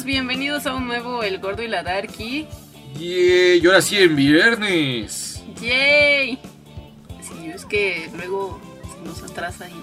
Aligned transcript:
Bienvenidos 0.00 0.66
a 0.66 0.74
un 0.74 0.86
nuevo 0.88 1.22
El 1.22 1.38
Gordo 1.38 1.62
y 1.62 1.68
la 1.68 1.82
Darky. 1.82 2.46
Yay, 2.98 3.60
y 3.62 3.66
ahora 3.66 3.80
sí 3.82 3.98
en 3.98 4.16
viernes. 4.16 5.44
Yay. 5.60 6.38
Sí, 7.20 7.46
es 7.54 7.64
que 7.66 8.10
luego 8.16 8.58
se 8.82 9.06
nos 9.06 9.22
atrasa 9.22 9.68
y 9.68 9.74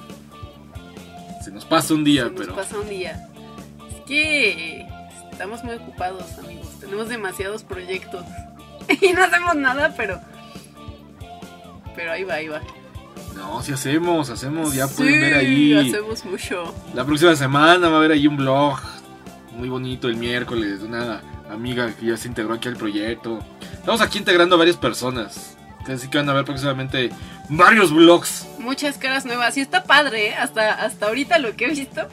Se 1.43 1.51
nos 1.51 1.63
pasa 1.63 1.93
un 1.93 2.03
día, 2.03 2.23
se 2.23 2.29
nos 2.31 2.39
pero. 2.41 2.55
pasa 2.55 2.77
un 2.79 2.89
día. 2.89 3.29
Es 3.87 4.01
que 4.07 4.85
estamos 5.31 5.63
muy 5.63 5.75
ocupados, 5.75 6.23
amigos. 6.43 6.67
Tenemos 6.81 7.07
demasiados 7.07 7.63
proyectos. 7.63 8.25
Y 9.01 9.13
no 9.13 9.23
hacemos 9.23 9.55
nada, 9.55 9.93
pero... 9.95 10.19
Pero 11.95 12.11
ahí 12.11 12.23
va, 12.23 12.33
ahí 12.33 12.47
va. 12.47 12.59
No, 13.35 13.61
si 13.61 13.71
hacemos, 13.71 14.31
hacemos, 14.31 14.73
ya 14.73 14.87
Sí, 14.87 14.95
pueden 14.97 15.21
ver 15.21 15.33
ahí. 15.35 15.73
hacemos 15.89 16.25
mucho. 16.25 16.73
La 16.95 17.05
próxima 17.05 17.35
semana 17.35 17.87
va 17.89 17.95
a 17.95 17.99
haber 17.99 18.11
ahí 18.13 18.25
un 18.25 18.37
blog 18.37 18.79
muy 19.59 19.69
bonito 19.69 20.07
el 20.07 20.15
miércoles 20.15 20.81
una 20.81 21.21
amiga 21.51 21.93
que 21.93 22.07
ya 22.07 22.17
se 22.17 22.27
integró 22.29 22.53
aquí 22.53 22.69
al 22.69 22.77
proyecto. 22.77 23.39
Estamos 23.73 24.01
aquí 24.01 24.17
integrando 24.17 24.55
a 24.55 24.57
varias 24.57 24.77
personas. 24.77 25.57
Así 25.85 26.07
que 26.07 26.17
van 26.17 26.29
a 26.29 26.33
ver 26.33 26.45
próximamente 26.45 27.09
varios 27.49 27.91
blogs. 27.91 28.47
Muchas 28.59 28.97
caras 28.97 29.25
nuevas. 29.25 29.57
Y 29.57 29.61
está 29.61 29.83
padre, 29.83 30.29
¿eh? 30.29 30.35
Hasta, 30.35 30.73
hasta 30.73 31.07
ahorita 31.07 31.39
lo 31.39 31.55
que 31.55 31.65
he 31.65 31.69
visto. 31.69 32.07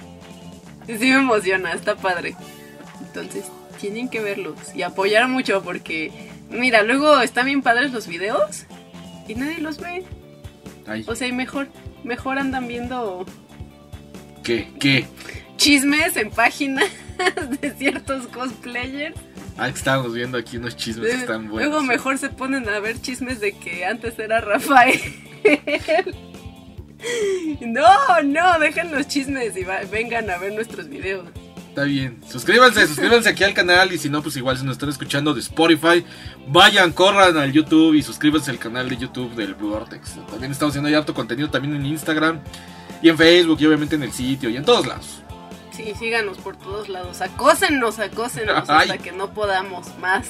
Sí 0.86 0.94
me 0.98 1.18
emociona, 1.18 1.72
está 1.72 1.94
padre. 1.96 2.36
Entonces, 3.00 3.44
tienen 3.80 4.08
que 4.08 4.20
verlos 4.20 4.56
y 4.74 4.82
apoyar 4.82 5.28
mucho 5.28 5.62
porque, 5.62 6.30
mira, 6.48 6.82
luego 6.82 7.20
están 7.20 7.46
bien 7.46 7.62
padres 7.62 7.92
los 7.92 8.06
videos 8.06 8.64
y 9.28 9.34
nadie 9.34 9.58
los 9.58 9.78
ve. 9.78 10.04
Ay, 10.86 11.04
O 11.06 11.14
sea, 11.14 11.26
y 11.26 11.32
mejor, 11.32 11.68
mejor 12.04 12.38
andan 12.38 12.66
viendo 12.68 13.26
¿qué? 14.42 14.68
¿Qué? 14.78 15.06
chismes 15.56 16.16
en 16.16 16.30
páginas 16.30 16.88
de 17.60 17.70
ciertos 17.76 18.26
cosplayers. 18.28 19.16
Ah, 19.58 19.70
que 19.70 19.78
estábamos 19.78 20.12
viendo 20.14 20.36
aquí 20.36 20.58
unos 20.58 20.76
chismes 20.76 21.10
que 21.10 21.16
están 21.16 21.48
buenos. 21.48 21.70
luego 21.70 21.82
mejor 21.82 22.18
se 22.18 22.28
ponen 22.28 22.68
a 22.68 22.78
ver 22.80 23.00
chismes 23.00 23.40
de 23.40 23.52
que 23.52 23.84
antes 23.86 24.18
era 24.18 24.40
Rafael. 24.40 25.00
No, 27.60 28.22
no, 28.24 28.58
dejen 28.58 28.90
los 28.90 29.06
chismes 29.06 29.56
y 29.56 29.62
va- 29.62 29.80
vengan 29.90 30.28
a 30.30 30.38
ver 30.38 30.52
nuestros 30.54 30.88
videos. 30.88 31.28
Está 31.68 31.84
bien. 31.84 32.18
Suscríbanse, 32.28 32.86
suscríbanse 32.86 33.28
aquí 33.28 33.44
al 33.44 33.52
canal 33.52 33.92
y 33.92 33.98
si 33.98 34.08
no, 34.08 34.22
pues 34.22 34.36
igual 34.36 34.56
si 34.58 34.64
nos 34.64 34.72
están 34.72 34.88
escuchando 34.88 35.34
de 35.34 35.40
Spotify, 35.40 36.04
vayan, 36.48 36.92
corran 36.92 37.36
al 37.36 37.52
YouTube 37.52 37.94
y 37.94 38.02
suscríbanse 38.02 38.50
al 38.50 38.58
canal 38.58 38.88
de 38.88 38.96
YouTube 38.96 39.34
del 39.34 39.54
Blue 39.54 39.70
Vortex. 39.70 40.14
También 40.30 40.52
estamos 40.52 40.72
haciendo 40.72 40.88
ya 40.88 40.98
harto 40.98 41.12
contenido 41.14 41.50
también 41.50 41.76
en 41.76 41.84
Instagram 41.84 42.40
y 43.02 43.10
en 43.10 43.18
Facebook 43.18 43.58
y 43.60 43.66
obviamente 43.66 43.94
en 43.94 44.02
el 44.02 44.12
sitio 44.12 44.48
y 44.48 44.56
en 44.56 44.64
todos 44.64 44.86
lados. 44.86 45.22
Sí, 45.76 45.92
síganos 45.98 46.38
por 46.38 46.56
todos 46.56 46.88
lados. 46.88 47.20
Acósennos, 47.20 47.98
acósennos 47.98 48.68
Ay. 48.68 48.88
hasta 48.90 48.98
que 48.98 49.12
no 49.12 49.34
podamos 49.34 49.96
más. 49.98 50.26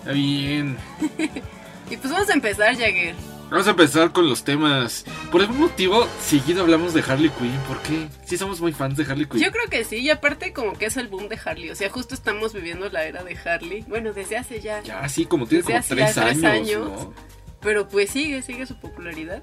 Está 0.00 0.12
bien. 0.12 0.76
Y 1.90 1.96
pues 1.96 2.12
vamos 2.12 2.28
a 2.28 2.34
empezar, 2.34 2.76
Jagger. 2.76 3.14
Vamos 3.50 3.66
a 3.66 3.70
empezar 3.70 4.12
con 4.12 4.28
los 4.28 4.44
temas. 4.44 5.06
Por 5.32 5.40
algún 5.40 5.58
motivo, 5.60 6.06
seguido 6.20 6.60
hablamos 6.60 6.92
de 6.92 7.00
Harley 7.00 7.30
Quinn. 7.30 7.58
¿Por 7.66 7.80
qué? 7.80 8.08
Sí 8.26 8.36
somos 8.36 8.60
muy 8.60 8.72
fans 8.72 8.98
de 8.98 9.04
Harley 9.04 9.24
Quinn. 9.24 9.40
Yo 9.40 9.50
creo 9.50 9.66
que 9.70 9.84
sí, 9.84 9.96
y 9.96 10.10
aparte 10.10 10.52
como 10.52 10.74
que 10.74 10.84
es 10.84 10.98
el 10.98 11.08
boom 11.08 11.30
de 11.30 11.38
Harley. 11.42 11.70
O 11.70 11.74
sea, 11.74 11.88
justo 11.88 12.14
estamos 12.14 12.52
viviendo 12.52 12.90
la 12.90 13.04
era 13.04 13.24
de 13.24 13.38
Harley. 13.38 13.86
Bueno, 13.88 14.12
desde 14.12 14.36
hace 14.36 14.60
ya. 14.60 14.82
Ya, 14.82 15.08
sí, 15.08 15.24
como 15.24 15.46
tiene 15.46 15.64
como 15.64 15.80
tres 15.80 16.18
años, 16.18 16.44
años. 16.44 16.90
¿no? 16.90 17.14
Pero 17.60 17.88
pues 17.88 18.10
sigue, 18.10 18.42
sigue 18.42 18.66
su 18.66 18.78
popularidad. 18.78 19.42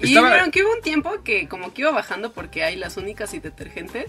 Y 0.00 0.08
Estaba- 0.08 0.30
vieron 0.30 0.50
que 0.50 0.62
hubo 0.64 0.72
un 0.74 0.80
tiempo 0.82 1.22
que 1.22 1.48
como 1.48 1.72
que 1.72 1.82
iba 1.82 1.90
bajando 1.90 2.32
porque 2.32 2.64
hay 2.64 2.76
las 2.76 2.96
únicas 2.96 3.32
y 3.34 3.40
detergentes. 3.40 4.06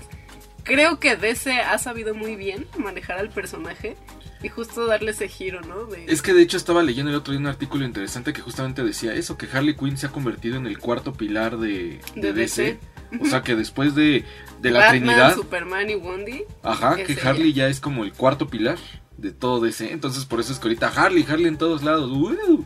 Creo 0.64 1.00
que 1.00 1.16
DC 1.16 1.60
ha 1.62 1.78
sabido 1.78 2.16
muy 2.16 2.36
bien 2.36 2.66
manejar 2.78 3.20
al 3.20 3.30
personaje 3.30 3.96
y 4.42 4.50
justo 4.50 4.88
darle 4.88 5.12
ese 5.12 5.28
giro, 5.28 5.62
¿no? 5.62 5.86
De... 5.86 6.06
Es 6.08 6.24
que 6.24 6.34
de 6.34 6.42
hecho 6.42 6.58
estaba 6.58 6.82
leyendo 6.82 7.12
el 7.12 7.18
otro 7.18 7.32
día 7.34 7.40
un 7.40 7.46
artículo 7.48 7.86
interesante 7.86 8.34
que 8.34 8.42
justamente 8.42 8.84
decía 8.84 9.14
eso, 9.14 9.38
que 9.38 9.48
Harley 9.52 9.76
Quinn 9.76 9.96
se 9.98 10.08
ha 10.08 10.10
convertido 10.12 10.58
en 10.58 10.66
el 10.66 10.80
cuarto 10.80 11.14
pilar 11.14 11.58
de, 11.58 12.00
de 12.16 12.22
De 12.22 12.34
DC. 12.34 12.64
DC. 13.12 13.22
O 13.22 13.26
sea 13.28 13.44
que 13.44 13.56
después 13.56 13.94
de, 13.94 14.26
de 14.62 14.72
la 14.72 14.80
Batman, 14.80 15.00
Trinidad, 15.04 15.36
Superman 15.36 15.90
y 15.90 15.96
Wendy. 15.96 16.44
ajá, 16.64 16.96
que 16.96 17.14
ella. 17.14 17.30
Harley 17.30 17.54
ya 17.54 17.68
es 17.68 17.80
como 17.80 18.04
el 18.04 18.12
cuarto 18.14 18.48
pilar 18.48 18.78
de 19.18 19.32
todo 19.32 19.62
DC. 19.62 19.92
Entonces 19.92 20.26
por 20.26 20.40
eso 20.40 20.52
es 20.52 20.58
que 20.60 20.68
ahorita 20.68 20.88
Harley, 20.88 21.26
Harley 21.30 21.46
en 21.48 21.58
todos 21.60 21.84
lados. 21.84 22.10
¡uh! 22.12 22.66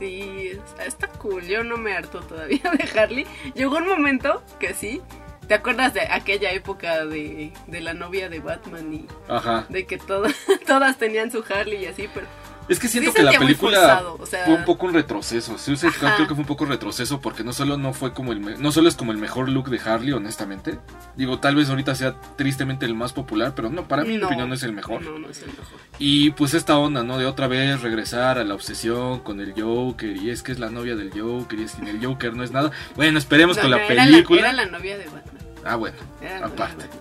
Sí, 0.00 0.48
está- 0.54 0.84
está 0.86 1.06
cool. 1.08 1.42
Yo 1.46 1.62
no 1.62 1.76
me 1.76 1.92
harto 1.92 2.20
todavía 2.20 2.58
de 2.76 2.98
Harley. 3.00 3.26
Llegó 3.54 3.76
un 3.76 3.86
momento 3.86 4.42
que 4.58 4.74
sí. 4.74 5.00
¿Te 5.46 5.54
acuerdas 5.54 5.92
de 5.94 6.02
aquella 6.02 6.52
época 6.52 7.04
de, 7.06 7.52
de 7.66 7.80
la 7.80 7.92
novia 7.92 8.28
de 8.28 8.38
Batman 8.40 8.92
y 8.94 9.06
Ajá. 9.28 9.66
de 9.68 9.84
que 9.84 9.98
todas 9.98 10.34
todas 10.66 10.96
tenían 10.96 11.30
su 11.30 11.44
Harley 11.48 11.82
y 11.82 11.86
así? 11.86 12.08
Pero 12.14 12.26
Es 12.68 12.78
que 12.78 12.86
siento 12.88 13.12
que 13.12 13.22
la 13.24 13.32
película 13.32 13.76
forzado, 13.78 14.16
o 14.20 14.26
sea- 14.26 14.44
fue 14.44 14.54
un 14.54 14.64
poco 14.64 14.86
un 14.86 14.94
retroceso. 14.94 15.58
Sea, 15.58 15.74
Ajá. 15.88 16.14
creo 16.16 16.28
que 16.28 16.34
fue 16.34 16.42
un 16.42 16.46
poco 16.46 16.64
retroceso 16.66 17.20
porque 17.20 17.42
no 17.44 17.52
solo 17.52 17.76
no 17.76 17.92
fue 17.92 18.12
como 18.14 18.30
el 18.32 18.38
me- 18.40 18.56
no 18.58 18.70
solo 18.72 18.88
es 18.88 18.94
como 18.96 19.10
el 19.12 19.18
mejor 19.18 19.48
look 19.48 19.68
de 19.70 19.80
Harley, 19.80 20.12
honestamente. 20.12 20.78
Digo, 21.16 21.38
tal 21.38 21.54
vez 21.56 21.68
ahorita 21.68 21.94
sea 21.94 22.14
tristemente 22.36 22.86
el 22.86 22.94
más 22.94 23.12
popular, 23.12 23.52
pero 23.54 23.68
no, 23.68 23.86
para 23.88 24.04
mí 24.04 24.16
mi 24.16 24.22
opinión 24.22 24.48
no 24.48 24.54
es 24.54 24.62
el 24.62 24.72
mejor. 24.72 25.02
no, 25.02 25.18
no 25.18 25.28
es 25.28 25.42
el 25.42 25.48
mejor. 25.48 25.80
Y 25.98 26.30
pues 26.30 26.54
esta 26.54 26.78
onda, 26.78 27.02
¿no? 27.02 27.18
De 27.18 27.26
otra 27.26 27.46
vez 27.48 27.82
regresar 27.82 28.38
a 28.38 28.44
la 28.44 28.54
obsesión 28.54 29.20
con 29.20 29.40
el 29.40 29.52
Joker 29.60 30.16
y 30.16 30.30
es 30.30 30.42
que 30.42 30.52
es 30.52 30.58
la 30.58 30.70
novia 30.70 30.96
del 30.96 31.10
Joker 31.10 31.58
y 31.58 31.64
es 31.64 31.72
que 31.74 31.90
el 31.90 32.04
Joker 32.04 32.34
no 32.34 32.42
es 32.44 32.52
nada. 32.52 32.70
Bueno, 32.96 33.18
esperemos 33.18 33.56
No, 33.56 33.62
con 33.62 33.70
la 33.72 33.86
película. 33.86 34.40
Era 34.40 34.52
la 34.52 34.66
novia 34.66 34.96
de 34.96 35.04
Batman. 35.04 35.34
Ah, 35.64 35.76
bueno, 35.76 35.96
Era 36.22 36.40
la 36.40 36.46
aparte. 36.46 36.84
Batman. 36.86 37.00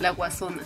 La 0.00 0.10
guasona. 0.10 0.62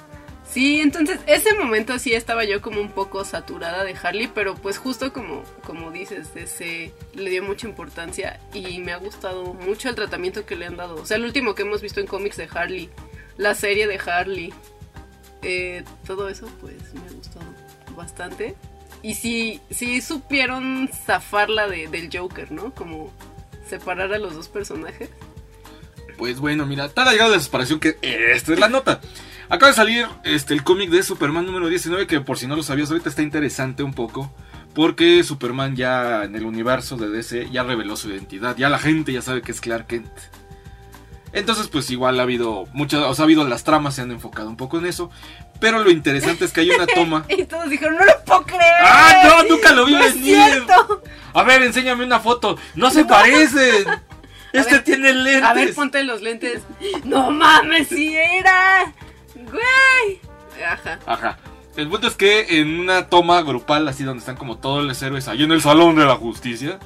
Sí, 0.52 0.82
entonces 0.82 1.18
ese 1.26 1.54
momento 1.54 1.98
sí 1.98 2.12
estaba 2.12 2.44
yo 2.44 2.60
como 2.60 2.78
un 2.82 2.90
poco 2.90 3.24
saturada 3.24 3.84
de 3.84 3.94
Harley, 3.94 4.28
pero 4.34 4.54
pues 4.54 4.76
justo 4.76 5.10
como, 5.10 5.44
como 5.64 5.90
dices, 5.90 6.28
ese 6.34 6.92
le 7.14 7.30
dio 7.30 7.42
mucha 7.42 7.66
importancia 7.66 8.38
y 8.52 8.78
me 8.80 8.92
ha 8.92 8.98
gustado 8.98 9.54
mucho 9.54 9.88
el 9.88 9.94
tratamiento 9.94 10.44
que 10.44 10.56
le 10.56 10.66
han 10.66 10.76
dado. 10.76 10.96
O 10.96 11.06
sea, 11.06 11.16
el 11.16 11.24
último 11.24 11.54
que 11.54 11.62
hemos 11.62 11.80
visto 11.80 12.00
en 12.00 12.06
cómics 12.06 12.36
de 12.36 12.50
Harley, 12.52 12.90
la 13.38 13.54
serie 13.54 13.86
de 13.86 13.98
Harley, 13.98 14.52
eh, 15.40 15.84
todo 16.06 16.28
eso 16.28 16.46
pues 16.60 16.76
me 16.92 17.08
ha 17.08 17.12
gustado 17.12 17.46
bastante. 17.96 18.54
Y 19.02 19.14
sí, 19.14 19.62
sí 19.70 20.02
supieron 20.02 20.90
zafarla 21.06 21.66
de, 21.66 21.88
del 21.88 22.10
Joker, 22.12 22.52
¿no? 22.52 22.74
Como 22.74 23.10
separar 23.70 24.12
a 24.12 24.19
los 24.19 24.34
dos 24.34 24.48
personajes. 24.48 25.08
Pues 26.19 26.38
bueno, 26.40 26.66
mira, 26.66 26.90
tal 26.90 27.08
ha 27.08 27.12
llegado 27.12 27.34
la 27.34 27.40
separación 27.40 27.80
que 27.80 27.96
esta 28.02 28.52
es 28.52 28.60
la 28.60 28.69
nota. 28.69 29.00
Acaba 29.52 29.68
de 29.68 29.76
salir 29.76 30.06
este, 30.24 30.54
el 30.54 30.64
cómic 30.64 30.88
de 30.88 31.02
Superman 31.02 31.44
número 31.44 31.68
19, 31.68 32.06
que 32.06 32.22
por 32.22 32.38
si 32.38 32.46
no 32.46 32.56
lo 32.56 32.62
sabías, 32.62 32.90
ahorita 32.90 33.10
está 33.10 33.20
interesante 33.20 33.82
un 33.82 33.92
poco. 33.92 34.32
Porque 34.74 35.22
Superman 35.22 35.76
ya 35.76 36.24
en 36.24 36.34
el 36.34 36.46
universo 36.46 36.96
de 36.96 37.10
DC 37.10 37.50
ya 37.50 37.62
reveló 37.62 37.96
su 37.96 38.08
identidad. 38.08 38.56
Ya 38.56 38.70
la 38.70 38.78
gente 38.78 39.12
ya 39.12 39.20
sabe 39.20 39.42
que 39.42 39.52
es 39.52 39.60
Clark 39.60 39.88
Kent. 39.88 40.08
Entonces, 41.34 41.68
pues 41.68 41.90
igual 41.90 42.18
ha 42.18 42.22
habido 42.22 42.66
muchas, 42.72 43.02
o 43.02 43.14
sea, 43.14 43.24
ha 43.24 43.26
habido 43.26 43.46
las 43.46 43.62
tramas, 43.62 43.94
se 43.94 44.00
han 44.00 44.10
enfocado 44.10 44.48
un 44.48 44.56
poco 44.56 44.78
en 44.78 44.86
eso. 44.86 45.10
Pero 45.60 45.84
lo 45.84 45.90
interesante 45.90 46.46
es 46.46 46.52
que 46.54 46.62
hay 46.62 46.70
una 46.70 46.86
toma. 46.86 47.26
Y 47.28 47.44
todos 47.44 47.69
dijeron, 47.69 47.96
no 47.96 48.06
lo 48.06 48.24
puedo 48.24 48.44
creer. 48.44 48.72
¡Ah, 48.80 49.22
no! 49.22 49.54
Nunca 49.54 49.74
lo 49.74 49.84
vi 49.84 49.92
No 49.92 49.98
venir. 49.98 50.64
A 51.34 51.42
ver, 51.42 51.62
enséñame 51.62 52.06
una 52.06 52.20
foto. 52.20 52.56
No 52.74 52.90
se 52.90 53.04
parecen. 53.04 53.84
Este 54.54 54.72
ver, 54.72 54.84
tiene 54.84 55.14
lentes. 55.14 55.42
A 55.42 55.54
ver, 55.54 55.74
ponte 55.74 56.04
los 56.04 56.20
lentes. 56.20 56.62
No 57.04 57.30
mames, 57.30 57.88
si 57.88 58.14
era. 58.14 58.92
Güey. 59.52 60.20
Ajá. 60.64 60.98
Ajá. 61.06 61.38
El 61.76 61.88
punto 61.88 62.06
es 62.08 62.14
que 62.16 62.60
en 62.60 62.80
una 62.80 63.06
toma 63.08 63.40
grupal, 63.42 63.86
así 63.88 64.04
donde 64.04 64.20
están 64.20 64.36
como 64.36 64.58
todos 64.58 64.84
los 64.84 65.00
héroes 65.02 65.28
ahí 65.28 65.42
en 65.44 65.52
el 65.52 65.62
Salón 65.62 65.96
de 65.96 66.04
la 66.04 66.16
Justicia, 66.16 66.78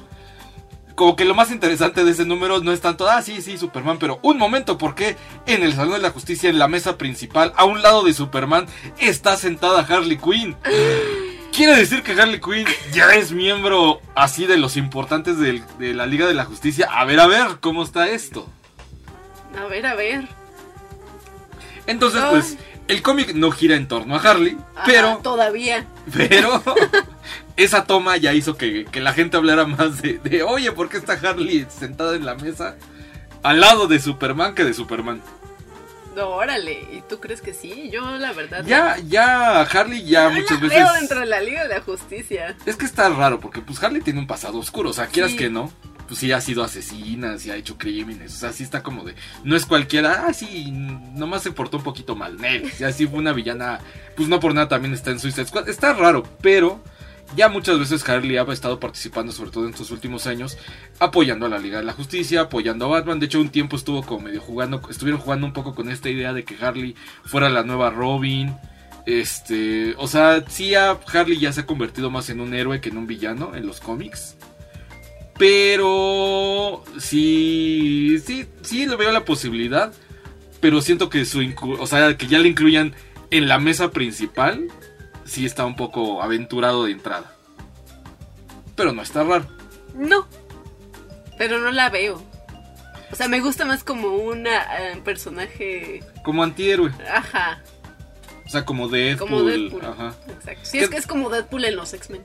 como 0.95 1.15
que 1.15 1.25
lo 1.25 1.35
más 1.35 1.51
interesante 1.51 2.03
de 2.05 2.11
ese 2.11 2.25
número 2.25 2.59
no 2.61 2.71
es 2.71 2.81
tanto, 2.81 3.07
ah, 3.09 3.21
sí, 3.21 3.41
sí, 3.41 3.57
Superman, 3.57 3.99
pero 3.99 4.19
un 4.23 4.37
momento, 4.37 4.77
porque 4.77 5.15
en 5.45 5.61
el 5.63 5.73
Salón 5.73 5.93
de 5.93 5.99
la 5.99 6.09
Justicia, 6.11 6.49
en 6.49 6.57
la 6.57 6.67
mesa 6.67 6.97
principal, 6.97 7.53
a 7.55 7.65
un 7.65 7.81
lado 7.81 8.03
de 8.03 8.13
Superman, 8.13 8.65
está 8.97 9.35
sentada 9.37 9.81
Harley 9.87 10.17
Quinn. 10.17 10.55
Quiere 11.51 11.75
decir 11.75 12.01
que 12.03 12.13
Harley 12.13 12.39
Quinn 12.39 12.65
ya 12.93 13.13
es 13.15 13.31
miembro 13.31 13.99
así 14.15 14.45
de 14.45 14.57
los 14.57 14.77
importantes 14.77 15.37
del- 15.39 15.63
de 15.79 15.93
la 15.93 16.05
Liga 16.05 16.27
de 16.27 16.33
la 16.33 16.45
Justicia. 16.45 16.87
A 16.91 17.03
ver, 17.03 17.19
a 17.19 17.27
ver, 17.27 17.59
¿cómo 17.59 17.83
está 17.83 18.07
esto? 18.09 18.47
A 19.59 19.65
ver, 19.67 19.85
a 19.85 19.95
ver. 19.95 20.27
Entonces, 21.87 22.21
Ay. 22.21 22.29
pues, 22.31 22.57
el 22.87 23.01
cómic 23.01 23.33
no 23.33 23.51
gira 23.51 23.75
en 23.75 23.87
torno 23.87 24.15
a 24.15 24.19
Harley, 24.19 24.57
Ajá, 24.75 24.83
pero... 24.85 25.17
Todavía. 25.23 25.85
Pero 26.13 26.61
esa 27.57 27.85
toma 27.85 28.17
ya 28.17 28.33
hizo 28.33 28.55
que, 28.57 28.85
que 28.85 28.99
la 29.01 29.13
gente 29.13 29.37
hablara 29.37 29.65
más 29.65 30.01
de, 30.01 30.19
de, 30.19 30.43
oye, 30.43 30.71
¿por 30.71 30.89
qué 30.89 30.97
está 30.97 31.13
Harley 31.13 31.65
sentada 31.69 32.15
en 32.15 32.25
la 32.25 32.35
mesa 32.35 32.75
al 33.43 33.59
lado 33.61 33.87
de 33.87 33.99
Superman 33.99 34.53
que 34.55 34.63
de 34.63 34.73
Superman? 34.73 35.21
No, 36.15 36.29
órale. 36.29 36.73
¿Y 36.91 37.03
tú 37.07 37.19
crees 37.19 37.41
que 37.41 37.53
sí? 37.53 37.89
Yo, 37.91 38.01
la 38.17 38.33
verdad. 38.33 38.63
Ya, 38.65 38.97
ya, 39.07 39.61
Harley 39.61 40.03
ya 40.03 40.29
muchas 40.29 40.59
la 40.61 40.67
veces... 40.67 40.77
veo 40.83 40.93
dentro 40.93 41.19
de 41.19 41.25
la 41.27 41.41
Liga 41.41 41.63
de 41.63 41.69
la 41.75 41.81
Justicia. 41.81 42.55
Es 42.65 42.75
que 42.75 42.85
está 42.85 43.07
raro, 43.09 43.39
porque 43.39 43.61
pues 43.61 43.81
Harley 43.83 44.01
tiene 44.01 44.19
un 44.19 44.25
pasado 44.27 44.57
oscuro, 44.57 44.89
o 44.89 44.93
sea, 44.93 45.05
quieras 45.07 45.31
Sí. 45.31 45.37
que 45.37 45.49
no. 45.49 45.71
Pues 46.07 46.19
sí 46.19 46.31
ha 46.31 46.41
sido 46.41 46.63
asesina, 46.63 47.37
sí 47.37 47.51
ha 47.51 47.55
hecho 47.55 47.77
crímenes, 47.77 48.35
o 48.35 48.37
sea, 48.37 48.53
sí 48.53 48.63
está 48.63 48.81
como 48.81 49.03
de, 49.03 49.15
no 49.43 49.55
es 49.55 49.65
cualquiera, 49.65 50.25
ah, 50.27 50.33
sí, 50.33 50.71
nomás 50.71 51.43
se 51.43 51.51
portó 51.51 51.77
un 51.77 51.83
poquito 51.83 52.15
mal, 52.15 52.37
Nel, 52.37 52.71
y 52.79 52.83
así 52.83 53.05
fue 53.07 53.19
una 53.19 53.33
villana, 53.33 53.79
pues 54.15 54.29
no 54.29 54.39
por 54.39 54.53
nada 54.53 54.67
también 54.67 54.93
está 54.93 55.11
en 55.11 55.19
Suicide 55.19 55.47
Squad, 55.47 55.69
está 55.69 55.93
raro, 55.93 56.23
pero 56.41 56.81
ya 57.35 57.49
muchas 57.49 57.77
veces 57.77 58.07
Harley 58.07 58.37
ha 58.37 58.43
estado 58.43 58.79
participando, 58.79 59.31
sobre 59.31 59.51
todo 59.51 59.65
en 59.65 59.71
estos 59.71 59.91
últimos 59.91 60.27
años, 60.27 60.57
apoyando 60.99 61.45
a 61.45 61.49
la 61.49 61.59
Liga 61.59 61.79
de 61.79 61.83
la 61.83 61.93
Justicia, 61.93 62.41
apoyando 62.41 62.85
a 62.85 62.87
Batman. 62.87 63.19
De 63.19 63.25
hecho, 63.25 63.41
un 63.41 63.49
tiempo 63.49 63.75
estuvo 63.75 64.01
como 64.03 64.21
medio 64.21 64.39
jugando, 64.39 64.81
estuvieron 64.89 65.19
jugando 65.19 65.45
un 65.45 65.53
poco 65.53 65.75
con 65.75 65.89
esta 65.89 66.09
idea 66.09 66.31
de 66.33 66.45
que 66.45 66.55
Harley 66.63 66.95
fuera 67.25 67.49
la 67.49 67.63
nueva 67.63 67.89
Robin. 67.89 68.55
Este, 69.05 69.93
o 69.97 70.07
sea, 70.07 70.43
sí, 70.47 70.73
Harley 70.75 71.39
ya 71.39 71.51
se 71.51 71.61
ha 71.61 71.65
convertido 71.65 72.09
más 72.09 72.29
en 72.29 72.39
un 72.39 72.53
héroe 72.53 72.81
que 72.81 72.89
en 72.89 72.97
un 72.97 73.07
villano 73.07 73.55
en 73.55 73.67
los 73.67 73.81
cómics. 73.81 74.37
Pero 75.37 76.83
sí, 76.99 78.21
sí, 78.25 78.47
sí 78.61 78.87
le 78.87 78.95
veo 78.95 79.11
la 79.11 79.25
posibilidad. 79.25 79.93
Pero 80.59 80.81
siento 80.81 81.09
que 81.09 81.25
su, 81.25 81.53
o 81.79 81.87
sea, 81.87 82.17
que 82.17 82.27
ya 82.27 82.39
le 82.39 82.49
incluyan 82.49 82.95
en 83.29 83.47
la 83.47 83.59
mesa 83.59 83.91
principal 83.91 84.67
sí 85.25 85.45
está 85.45 85.65
un 85.65 85.75
poco 85.75 86.23
aventurado 86.23 86.85
de 86.85 86.91
entrada. 86.91 87.35
Pero 88.75 88.93
no 88.93 89.01
está 89.01 89.23
raro. 89.23 89.45
No. 89.93 90.27
Pero 91.37 91.59
no 91.59 91.71
la 91.71 91.89
veo. 91.89 92.23
O 93.11 93.15
sea, 93.15 93.27
me 93.27 93.39
gusta 93.39 93.65
más 93.65 93.83
como 93.83 94.09
un 94.09 94.47
eh, 94.47 95.01
personaje. 95.03 96.03
Como 96.23 96.43
antihéroe. 96.43 96.91
Ajá. 97.09 97.61
O 98.45 98.49
sea, 98.49 98.65
como 98.65 98.87
Deadpool. 98.87 99.29
Como 99.29 99.43
Deadpool. 99.43 99.85
Ajá. 99.85 100.15
Exacto. 100.27 100.61
Sí, 100.63 100.79
es 100.79 100.89
que 100.89 100.97
es 100.97 101.07
como 101.07 101.29
Deadpool 101.29 101.65
en 101.65 101.75
los 101.75 101.93
X-Men. 101.93 102.23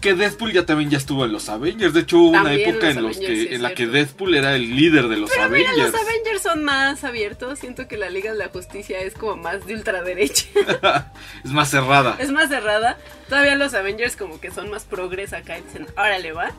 Que 0.00 0.14
Deadpool 0.14 0.52
ya 0.52 0.66
también 0.66 0.90
ya 0.90 0.98
estuvo 0.98 1.24
en 1.24 1.32
los 1.32 1.48
Avengers. 1.48 1.94
De 1.94 2.00
hecho, 2.00 2.18
hubo 2.18 2.38
una 2.38 2.52
época 2.52 2.90
en, 2.90 3.02
los, 3.02 3.18
que, 3.18 3.54
en 3.54 3.62
la 3.62 3.74
que 3.74 3.86
Deadpool 3.86 4.34
era 4.34 4.54
el 4.54 4.76
líder 4.76 5.08
de 5.08 5.16
los 5.16 5.30
Pero 5.30 5.44
Avengers. 5.44 5.72
Mira, 5.74 5.86
los 5.86 5.94
Avengers 5.94 6.42
son 6.42 6.64
más 6.64 7.02
abiertos. 7.02 7.58
Siento 7.58 7.88
que 7.88 7.96
la 7.96 8.10
Liga 8.10 8.32
de 8.32 8.38
la 8.38 8.48
Justicia 8.48 9.00
es 9.00 9.14
como 9.14 9.36
más 9.36 9.66
de 9.66 9.74
ultraderecha. 9.74 10.46
es 11.44 11.50
más 11.50 11.70
cerrada. 11.70 12.16
Es 12.18 12.30
más 12.30 12.50
cerrada. 12.50 12.98
Todavía 13.28 13.56
los 13.56 13.72
Avengers 13.74 14.16
como 14.16 14.38
que 14.38 14.50
son 14.50 14.70
más 14.70 14.84
progres 14.84 15.32
acá 15.32 15.58
y 15.58 15.62
dicen, 15.62 15.86
órale, 15.96 16.32
va. 16.32 16.52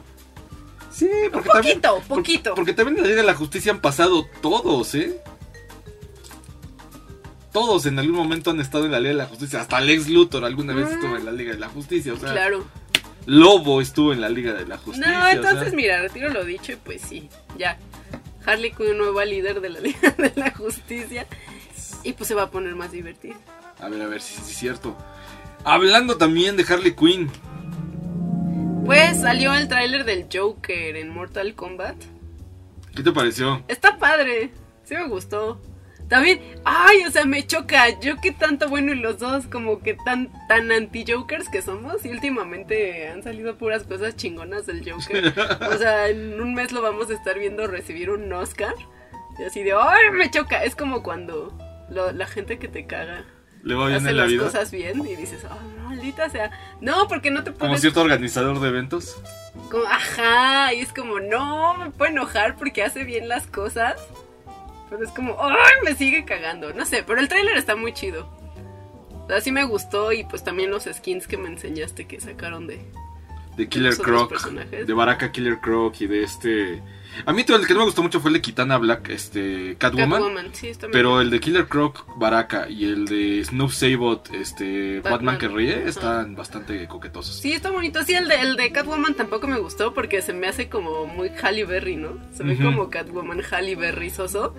Sí, 0.92 1.10
porque 1.31 1.50
poquito, 1.50 1.80
también, 1.81 2.07
poquito. 2.07 2.56
Porque, 2.56 2.74
también 2.74 2.98
en 2.98 3.04
la 3.04 3.10
Liga 3.10 3.22
de 3.22 3.28
la 3.28 3.36
Justicia 3.36 3.72
han 3.72 3.81
pasado 3.81 4.28
todos, 4.42 4.95
¿eh? 4.95 5.22
Todos 7.54 7.86
en 7.86 8.00
algún 8.00 8.16
momento 8.16 8.50
han 8.50 8.60
estado 8.60 8.86
en 8.86 8.92
la 8.92 9.00
Liga 9.00 9.12
de 9.12 9.18
la 9.18 9.25
Justicia. 9.28 9.62
Hasta 9.62 9.80
Lex 9.80 10.10
Luthor 10.10 10.44
alguna 10.44 10.74
vez 10.74 10.90
estuvo 10.90 11.16
en 11.16 11.25
la 11.25 11.31
Liga 11.31 11.54
de 11.54 11.60
la 11.60 11.69
Justicia. 11.69 12.13
O 12.13 12.18
sea, 12.18 12.31
claro. 12.31 12.66
Lobo 13.28 13.82
estuvo 13.82 14.14
en 14.14 14.22
la 14.22 14.30
Liga 14.30 14.54
de 14.54 14.66
la 14.66 14.78
Justicia. 14.78 15.20
No, 15.20 15.28
entonces 15.28 15.74
mira, 15.74 16.02
retiro 16.02 16.30
lo 16.30 16.46
dicho 16.46 16.72
y 16.72 16.78
pues 16.78 17.02
sí, 17.02 17.30
ya. 17.58 17.78
Harley 18.46 18.72
Quinn 18.72 18.98
nueva 18.98 19.26
líder 19.26 19.60
de 19.60 19.70
la 19.70 19.80
Liga 19.82 20.12
de 20.18 20.32
la 20.36 20.52
Justicia. 20.52 21.28
Y 22.04 22.14
pues 22.14 22.30
se 22.30 22.36
va 22.36 22.44
a 22.44 22.52
poner 22.52 22.74
más 22.76 22.94
divertido. 22.94 23.36
A 23.82 23.90
ver, 23.90 24.02
a 24.02 24.08
ver 24.08 24.22
si 24.22 24.40
es 24.40 24.48
cierto. 24.48 24.98
Hablando 25.66 26.18
también 26.18 26.56
de 26.56 26.64
Harley 26.64 26.96
Quinn. 26.96 27.30
Pues 28.86 29.20
salió 29.20 29.54
el 29.54 29.68
tráiler 29.68 30.06
del 30.06 30.28
Joker 30.34 30.96
en 30.96 31.10
Mortal 31.10 31.54
Kombat. 31.54 31.98
¿Qué 32.96 33.04
te 33.04 33.12
pareció? 33.12 33.62
Está 33.68 33.98
padre. 33.98 34.52
Sí 34.86 34.96
me 34.96 35.06
gustó. 35.10 35.60
También, 36.09 36.39
ay, 36.63 37.04
o 37.06 37.12
sea, 37.12 37.25
me 37.25 37.45
choca. 37.45 38.00
Yo 38.00 38.15
que 38.21 38.31
tanto 38.31 38.69
bueno 38.69 38.94
y 38.94 38.95
los 38.95 39.19
dos, 39.19 39.45
como 39.48 39.80
que 39.80 39.95
tan, 40.06 40.31
tan 40.48 40.71
anti-Jokers 40.71 41.50
que 41.50 41.62
somos. 41.62 42.06
Y 42.06 42.09
últimamente 42.09 43.09
han 43.09 43.24
salido 43.24 43.57
puras 43.57 43.83
cosas 43.83 44.15
chingonas 44.15 44.65
del 44.65 44.89
Joker. 44.89 45.33
O 45.69 45.77
sea, 45.77 46.07
en 46.07 46.39
un 46.39 46.54
mes 46.54 46.71
lo 46.71 46.81
vamos 46.81 47.09
a 47.09 47.13
estar 47.13 47.38
viendo 47.38 47.68
recibir 47.68 48.09
un 48.09 48.31
Oscar. 48.31 48.74
Y 49.39 49.44
así 49.44 49.63
de, 49.63 49.74
ay, 49.74 50.12
me 50.13 50.31
choca. 50.31 50.63
Es 50.63 50.75
como 50.75 51.04
cuando 51.04 51.57
la 51.89 52.27
gente 52.27 52.57
que 52.57 52.68
te 52.68 52.86
caga. 52.86 53.25
Le 53.63 53.75
va 53.75 53.88
bien 53.88 53.98
hace 54.00 54.09
en 54.12 54.18
la 54.18 54.24
las 54.24 54.31
vida. 54.31 54.44
cosas 54.44 54.71
bien 54.71 55.06
y 55.06 55.15
dices, 55.15 55.44
oh, 55.44 55.83
maldita 55.83 56.30
sea. 56.30 56.51
No, 56.80 57.07
porque 57.09 57.31
no 57.31 57.44
te 57.44 57.51
puedes. 57.51 57.68
Como 57.68 57.77
cierto 57.77 58.01
organizador 58.01 58.59
de 58.62 58.68
eventos. 58.69 59.21
Como, 59.69 59.83
ajá, 59.86 60.74
y 60.74 60.80
es 60.80 60.94
como, 60.94 61.19
no, 61.19 61.74
me 61.75 61.89
puedo 61.92 62.12
enojar 62.12 62.56
porque 62.56 62.83
hace 62.83 63.04
bien 63.04 63.27
las 63.27 63.48
cosas. 63.48 64.00
Pero 64.89 65.04
es 65.04 65.12
como, 65.12 65.38
¡ay! 65.42 65.74
Me 65.84 65.95
sigue 65.95 66.25
cagando. 66.25 66.74
No 66.74 66.86
sé, 66.86 67.04
pero 67.04 67.19
el 67.19 67.28
tráiler 67.28 67.57
está 67.57 67.75
muy 67.75 67.94
chido. 67.94 68.30
Así 69.30 69.51
me 69.51 69.66
gustó 69.66 70.13
y 70.13 70.24
pues 70.24 70.44
también 70.44 70.72
los 70.72 70.86
skins 70.86 71.28
que 71.28 71.38
me 71.38 71.50
enseñaste 71.50 72.07
que 72.07 72.19
sacaron 72.22 72.68
de... 72.68 72.80
De 73.57 73.68
Killer 73.68 73.98
Croc. 73.98 74.31
De 74.51 74.94
Baraka 74.94 75.31
Killer 75.31 75.60
Croc 75.60 76.00
y 76.00 76.07
de 76.07 76.24
este... 76.24 76.81
A 77.25 77.34
mí 77.34 77.44
todo 77.44 77.57
el 77.57 77.66
que 77.66 77.74
no 77.74 77.80
me 77.80 77.86
gustó 77.86 78.04
mucho 78.04 78.19
fue 78.19 78.30
el 78.30 78.36
de 78.36 78.42
Kitana 78.42 78.78
Black, 78.78 79.10
este 79.10 79.75
Catwoman. 79.80 80.22
Catwoman 80.22 80.54
sí, 80.54 80.68
está 80.68 80.88
pero 80.92 81.19
el 81.19 81.31
de 81.31 81.40
Killer 81.40 81.68
Croc 81.68 82.06
Baraka 82.16 82.69
y 82.69 82.86
el 82.86 83.06
de 83.06 83.44
Snoop 83.44 83.72
Sabot, 83.72 84.31
este 84.33 85.00
Batman, 85.00 85.40
que 85.40 85.48
ríe, 85.48 85.88
están 85.88 86.36
bastante 86.36 86.88
coquetosos. 86.88 87.36
Sí, 87.40 87.54
está 87.54 87.72
bonito. 87.72 88.04
Sí, 88.04 88.13
el 88.13 88.28
de, 88.28 88.36
el 88.42 88.56
de 88.56 88.72
Catwoman 88.72 89.16
tampoco 89.16 89.48
me 89.48 89.57
gustó 89.57 89.95
porque 89.95 90.22
se 90.22 90.33
me 90.33 90.48
hace 90.48 90.69
como 90.69 91.07
muy 91.07 91.30
Halle 91.30 91.66
Berry, 91.66 91.95
¿no? 91.95 92.19
Se 92.36 92.44
ve 92.44 92.56
como 92.56 92.90
Catwoman 92.92 93.42
Halle 93.51 93.75
Berry 93.75 94.12
soso. 94.12 94.54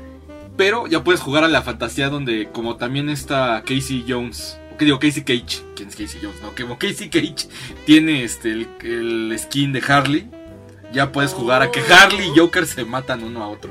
Pero 0.58 0.88
ya 0.88 1.04
puedes 1.04 1.20
jugar 1.20 1.44
a 1.44 1.48
la 1.48 1.62
fantasía 1.62 2.10
donde 2.10 2.50
como 2.50 2.76
también 2.76 3.08
está 3.08 3.62
Casey 3.64 4.04
Jones, 4.06 4.58
que 4.76 4.84
digo 4.84 4.98
Casey 4.98 5.22
Cage, 5.22 5.62
¿quién 5.76 5.88
es 5.88 5.94
Casey 5.94 6.20
Jones? 6.20 6.42
No, 6.42 6.52
como 6.54 6.76
Casey 6.76 7.08
Cage 7.08 7.48
tiene 7.86 8.24
este 8.24 8.50
el, 8.50 8.68
el 8.82 9.38
skin 9.38 9.72
de 9.72 9.80
Harley, 9.86 10.28
ya 10.92 11.12
puedes 11.12 11.32
jugar 11.32 11.62
a 11.62 11.70
que 11.70 11.80
Harley 11.80 12.28
y 12.28 12.38
Joker 12.38 12.66
se 12.66 12.84
matan 12.84 13.22
uno 13.22 13.42
a 13.42 13.48
otro. 13.48 13.70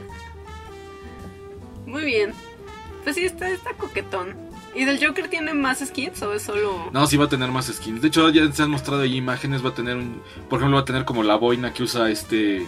Muy 1.85 2.05
bien. 2.05 2.33
Pues 3.03 3.17
sí, 3.17 3.25
está, 3.25 3.49
está 3.49 3.73
coquetón. 3.73 4.35
¿Y 4.73 4.85
del 4.85 5.05
Joker 5.05 5.27
tiene 5.27 5.53
más 5.53 5.79
skins 5.79 6.21
o 6.21 6.33
es 6.33 6.43
solo.? 6.43 6.89
No, 6.93 7.07
sí 7.07 7.17
va 7.17 7.25
a 7.25 7.29
tener 7.29 7.49
más 7.49 7.67
skins. 7.67 8.01
De 8.01 8.09
hecho, 8.09 8.29
ya 8.29 8.49
se 8.51 8.63
han 8.63 8.69
mostrado 8.69 9.01
ahí 9.01 9.15
imágenes. 9.15 9.65
Va 9.65 9.69
a 9.69 9.73
tener 9.73 9.97
un. 9.97 10.21
Por 10.49 10.59
ejemplo, 10.59 10.75
va 10.75 10.81
a 10.81 10.85
tener 10.85 11.03
como 11.03 11.23
la 11.23 11.35
boina 11.35 11.73
que 11.73 11.83
usa 11.83 12.09
este. 12.11 12.67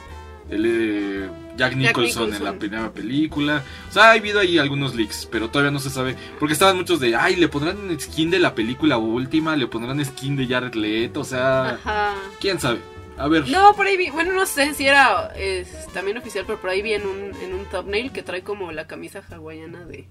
El, 0.50 0.66
eh, 0.66 1.30
Jack, 1.57 1.75
Nicholson 1.75 1.75
Jack, 1.75 1.98
Nicholson 1.98 2.34
en 2.34 2.44
la 2.44 2.54
primera 2.54 2.92
película. 2.92 3.63
O 3.90 3.92
sea, 3.92 4.06
ha 4.06 4.12
habido 4.13 4.40
ahí 4.40 4.57
algunos 4.57 4.96
leaks, 4.96 5.28
pero 5.30 5.50
todavía 5.50 5.72
no 5.72 5.80
se 5.80 5.90
sabe. 5.90 6.16
Porque 6.40 6.54
estaban 6.54 6.78
muchos 6.78 7.00
de, 7.00 7.16
ay, 7.16 7.36
le 7.36 7.50
pondrán 7.50 8.00
skin 8.00 8.31
de 8.31 8.40
la 8.40 8.56
película 8.56 8.98
última, 8.98 9.56
le 9.56 9.68
pondrán 9.68 10.04
skin 10.04 10.36
de 10.36 10.48
Jared 10.48 10.74
Leto, 10.74 11.22
o 11.22 11.25
sea, 11.25 11.72
Ajá. 11.72 12.16
quién 12.40 12.60
sabe. 12.60 12.80
A 13.18 13.28
ver. 13.28 13.50
No, 13.50 13.74
por 13.75 13.86
ahí 13.86 13.98
vi, 13.98 14.10
bueno, 14.10 14.31
no 14.31 14.46
sé 14.46 14.74
si 14.74 14.88
era 14.88 15.34
también 15.94 16.18
oficial, 16.18 16.46
pero 16.48 16.60
por 16.60 16.69
ahí 16.69 16.81
vi 16.81 16.94
en 16.94 17.06
un, 17.06 17.36
en 17.44 17.54
un 17.54 17.66
thumbnail 17.66 18.13
que 18.13 18.24
trae 18.24 18.44
como 18.44 18.72
la 18.72 18.88
camisa 18.88 19.22
hawaiana 19.30 19.84
de... 19.86 20.07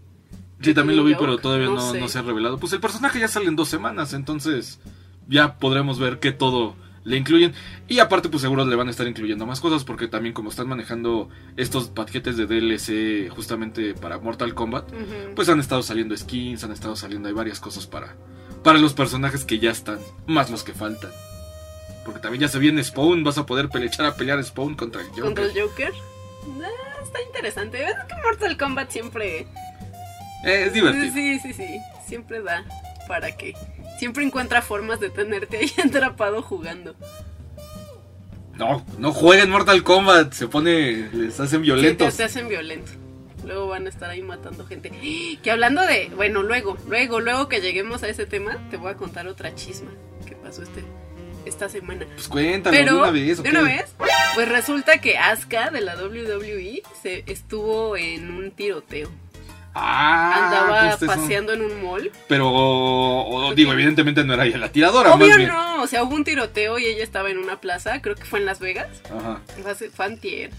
Sí, 0.60 0.74
también 0.74 0.98
lo 0.98 1.04
vi, 1.04 1.14
pero 1.14 1.38
todavía 1.38 1.68
no, 1.68 1.76
no, 1.76 1.94
no 1.94 2.08
se 2.08 2.18
ha 2.18 2.22
revelado. 2.22 2.58
Pues 2.58 2.72
el 2.74 2.80
personaje 2.80 3.20
ya 3.20 3.28
sale 3.28 3.46
en 3.46 3.56
dos 3.56 3.68
semanas, 3.68 4.12
entonces 4.12 4.80
ya 5.26 5.56
podremos 5.56 5.98
ver 5.98 6.18
que 6.18 6.32
todo 6.32 6.76
le 7.04 7.16
incluyen. 7.16 7.52
Y 7.88 7.98
aparte, 8.00 8.28
pues 8.28 8.42
seguro 8.42 8.64
le 8.64 8.76
van 8.76 8.88
a 8.88 8.90
estar 8.90 9.06
incluyendo 9.06 9.46
más 9.46 9.60
cosas, 9.60 9.84
porque 9.84 10.08
también 10.08 10.34
como 10.34 10.50
están 10.50 10.68
manejando 10.68 11.28
estos 11.56 11.88
paquetes 11.88 12.36
de 12.36 12.46
DLC 12.46 13.30
justamente 13.30 13.94
para 13.94 14.18
Mortal 14.18 14.54
Kombat, 14.54 14.92
uh 14.92 14.96
-huh. 14.96 15.34
pues 15.34 15.48
han 15.48 15.60
estado 15.60 15.82
saliendo 15.82 16.16
skins, 16.16 16.64
han 16.64 16.72
estado 16.72 16.96
saliendo, 16.96 17.28
hay 17.28 17.34
varias 17.34 17.60
cosas 17.60 17.86
para, 17.86 18.14
para 18.62 18.78
los 18.78 18.94
personajes 18.94 19.44
que 19.44 19.58
ya 19.58 19.70
están, 19.70 19.98
más 20.26 20.50
los 20.50 20.64
que 20.64 20.72
faltan. 20.72 21.10
Porque 22.04 22.20
también 22.20 22.42
ya 22.42 22.48
se 22.48 22.58
viene 22.58 22.82
Spawn, 22.82 23.22
vas 23.22 23.36
a 23.38 23.44
poder 23.46 23.68
echar 23.82 24.06
a 24.06 24.14
pelear 24.14 24.42
Spawn 24.42 24.76
contra 24.76 25.02
el 25.02 25.08
Joker. 25.08 25.24
¿Contra 25.24 25.44
el 25.44 25.52
Joker? 25.60 25.92
Ah, 26.62 27.02
está 27.02 27.20
interesante. 27.20 27.84
Es 27.84 27.94
que 28.08 28.14
Mortal 28.22 28.56
Kombat 28.56 28.90
siempre... 28.90 29.46
Eh, 30.44 30.64
es 30.66 30.72
divertido. 30.72 31.12
Sí, 31.12 31.38
sí, 31.40 31.52
sí. 31.52 31.66
Siempre 32.06 32.40
da 32.40 32.64
para 33.08 33.36
que... 33.36 33.54
Siempre 33.98 34.22
encuentra 34.22 34.62
formas 34.62 35.00
de 35.00 35.10
tenerte 35.10 35.56
ahí 35.56 35.72
atrapado 35.84 36.40
jugando. 36.42 36.94
No, 38.54 38.84
no 38.98 39.12
jueguen 39.12 39.50
Mortal 39.50 39.82
Kombat. 39.82 40.32
Se 40.32 40.46
pone... 40.46 41.10
Les 41.12 41.40
hacen 41.40 41.62
violentos. 41.62 42.12
Sí, 42.12 42.18
te 42.18 42.24
hacen 42.24 42.48
violento. 42.48 42.92
Luego 43.44 43.68
van 43.68 43.86
a 43.86 43.88
estar 43.88 44.10
ahí 44.10 44.22
matando 44.22 44.66
gente. 44.66 44.92
Que 45.42 45.50
hablando 45.50 45.82
de... 45.82 46.10
Bueno, 46.14 46.44
luego, 46.44 46.76
luego, 46.86 47.18
luego 47.18 47.48
que 47.48 47.60
lleguemos 47.60 48.04
a 48.04 48.08
ese 48.08 48.26
tema, 48.26 48.58
te 48.70 48.76
voy 48.76 48.92
a 48.92 48.94
contar 48.94 49.26
otra 49.26 49.54
chisma 49.56 49.90
que 50.24 50.36
pasó 50.36 50.62
este 50.62 50.84
esta 51.48 51.68
semana. 51.68 52.06
Pues 52.14 52.28
cuéntalo 52.28 52.76
Pero, 52.76 52.92
de 52.94 53.00
una 53.00 53.10
vez. 53.10 53.42
¿De 53.42 53.50
una 53.50 53.62
vez? 53.62 53.86
Pues 54.34 54.48
resulta 54.48 55.00
que 55.00 55.18
Asuka 55.18 55.70
de 55.70 55.80
la 55.80 55.96
WWE 55.96 56.82
se 57.02 57.24
estuvo 57.26 57.96
en 57.96 58.30
un 58.30 58.50
tiroteo. 58.50 59.10
Ah, 59.74 60.46
Andaba 60.46 60.96
pues 60.96 61.10
paseando 61.10 61.52
en 61.52 61.62
un 61.62 61.82
mall. 61.82 62.10
Pero, 62.28 62.50
o, 62.50 63.54
digo, 63.54 63.72
evidentemente 63.72 64.24
no 64.24 64.34
era 64.34 64.46
ella 64.46 64.58
la 64.58 64.72
tiradora. 64.72 65.14
Obvio 65.14 65.28
más 65.28 65.36
bien. 65.36 65.48
no, 65.48 65.82
o 65.82 65.86
sea, 65.86 66.02
hubo 66.02 66.14
un 66.14 66.24
tiroteo 66.24 66.78
y 66.78 66.86
ella 66.86 67.04
estaba 67.04 67.30
en 67.30 67.38
una 67.38 67.60
plaza, 67.60 68.00
creo 68.02 68.14
que 68.16 68.24
fue 68.24 68.38
en 68.38 68.46
Las 68.46 68.60
Vegas. 68.60 69.02
Ajá. 69.04 69.40
Fue, 69.62 69.90
fue 69.90 70.04
antier. 70.06 70.50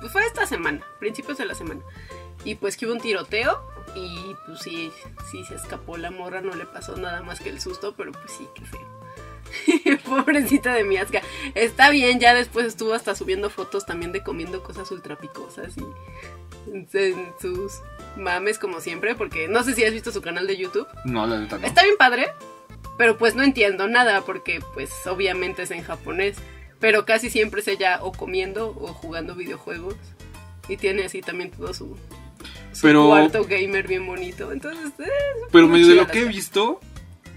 Pues 0.00 0.12
fue 0.12 0.24
esta 0.26 0.46
semana, 0.46 0.84
principios 0.98 1.38
de 1.38 1.46
la 1.46 1.54
semana. 1.54 1.80
Y 2.44 2.54
pues 2.54 2.76
que 2.76 2.86
hubo 2.86 2.94
un 2.94 3.00
tiroteo 3.00 3.60
y 3.94 4.34
pues 4.46 4.60
sí, 4.60 4.92
sí 5.30 5.44
se 5.44 5.54
escapó 5.54 5.96
la 5.96 6.10
morra, 6.10 6.40
no 6.40 6.54
le 6.54 6.66
pasó 6.66 6.96
nada 6.96 7.22
más 7.22 7.40
que 7.40 7.48
el 7.48 7.60
susto, 7.60 7.94
pero 7.96 8.12
pues 8.12 8.30
sí, 8.30 8.46
qué 8.54 8.64
feo. 8.64 9.98
Pobrecita 10.04 10.74
de 10.74 10.84
Miaska. 10.84 11.22
Está 11.54 11.90
bien, 11.90 12.20
ya 12.20 12.34
después 12.34 12.66
estuvo 12.66 12.94
hasta 12.94 13.14
subiendo 13.14 13.50
fotos 13.50 13.86
también 13.86 14.12
de 14.12 14.22
comiendo 14.22 14.62
cosas 14.62 14.90
ultra 14.90 15.16
picosas 15.16 15.76
y 15.76 15.84
en 16.72 16.88
sus 17.40 17.72
mames 18.16 18.58
como 18.58 18.80
siempre, 18.80 19.14
porque 19.14 19.48
no 19.48 19.62
sé 19.62 19.74
si 19.74 19.84
has 19.84 19.92
visto 19.92 20.12
su 20.12 20.20
canal 20.22 20.46
de 20.46 20.56
YouTube. 20.56 20.86
No, 21.04 21.26
la 21.26 21.38
neta 21.38 21.58
no. 21.58 21.66
Está 21.66 21.82
bien 21.82 21.96
padre, 21.98 22.28
pero 22.96 23.16
pues 23.18 23.34
no 23.34 23.42
entiendo 23.42 23.86
nada 23.88 24.22
porque 24.22 24.60
pues 24.74 24.90
obviamente 25.06 25.62
es 25.62 25.70
en 25.70 25.82
japonés, 25.82 26.36
pero 26.80 27.04
casi 27.04 27.30
siempre 27.30 27.60
es 27.60 27.68
ella 27.68 28.00
o 28.02 28.12
comiendo 28.12 28.68
o 28.70 28.88
jugando 28.88 29.34
videojuegos 29.34 29.94
y 30.68 30.76
tiene 30.76 31.04
así 31.04 31.20
también 31.22 31.50
todo 31.50 31.72
su, 31.74 31.96
su 32.72 32.82
Pero- 32.82 33.06
cuarto 33.06 33.44
gamer 33.44 33.86
bien 33.86 34.06
bonito. 34.06 34.52
Entonces, 34.52 34.90
eh, 34.98 35.08
Pero 35.52 35.68
medio 35.68 35.86
de 35.88 35.94
lo 35.94 36.06
que 36.06 36.20
he 36.20 36.24
visto, 36.24 36.80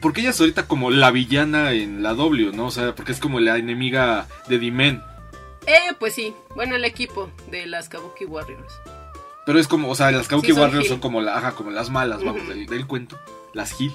porque 0.02 0.22
ella 0.22 0.32
es 0.32 0.40
ahorita 0.40 0.68
como 0.68 0.90
la 0.92 1.12
villana 1.12 1.72
en 1.74 2.02
la 2.04 2.14
W, 2.14 2.52
¿no? 2.54 2.66
O 2.68 2.72
sea, 2.72 2.96
porque 2.96 3.12
es 3.12 3.20
como 3.20 3.40
la 3.40 3.58
enemiga 3.58 4.28
de 4.48 4.58
D-Men. 4.60 5.02
Eh, 5.68 5.94
pues 6.00 6.16
sí, 6.16 6.34
bueno, 6.56 6.76
el 6.76 6.84
equipo 6.86 7.30
de 7.52 7.68
las 7.68 7.88
Kabuki 7.88 8.26
Warriors. 8.26 8.74
Pero 9.46 9.60
es 9.60 9.68
como, 9.68 9.90
o 9.90 9.96
sea, 9.96 10.12
las 10.12 10.28
Kabuki 10.28 10.48
Sí, 10.48 10.54
son 10.54 10.62
Warriors 10.62 10.86
Hill. 10.86 10.90
son 10.92 11.00
como, 11.00 11.22
la, 11.22 11.38
ajá, 11.38 11.52
como 11.54 11.72
las 11.72 11.90
malas, 11.90 12.24
vamos, 12.24 12.48
del, 12.48 12.66
del 12.68 12.86
cuento. 12.88 13.20
Las 13.54 13.80
Hill. 13.80 13.94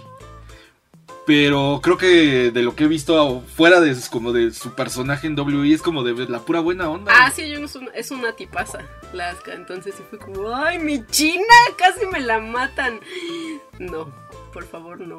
Pero 1.26 1.80
creo 1.82 1.96
que 1.98 2.52
de 2.52 2.62
lo 2.62 2.76
que 2.76 2.84
he 2.84 2.88
visto 2.88 3.42
fuera 3.56 3.80
de 3.80 3.96
como 4.12 4.32
de 4.32 4.52
su 4.52 4.74
personaje 4.74 5.26
en 5.26 5.36
WWE 5.38 5.72
es 5.74 5.82
como 5.82 6.04
de 6.04 6.14
la 6.28 6.38
pura 6.38 6.60
buena 6.60 6.88
onda. 6.88 7.12
Ah, 7.12 7.32
sí, 7.34 7.42
ella 7.42 7.58
no 7.58 7.66
es 7.66 7.74
una, 7.74 7.90
es 7.90 8.10
una 8.12 8.32
tipaza, 8.34 8.78
la 9.12 9.30
Asuka. 9.30 9.54
Entonces 9.54 9.94
sí 9.96 10.04
fue 10.08 10.20
como, 10.20 10.54
ay, 10.54 10.78
mi 10.78 11.04
china, 11.06 11.42
casi 11.76 12.06
me 12.06 12.20
la 12.20 12.38
matan. 12.38 13.00
No, 13.80 14.08
por 14.52 14.66
favor, 14.68 15.00
no. 15.00 15.18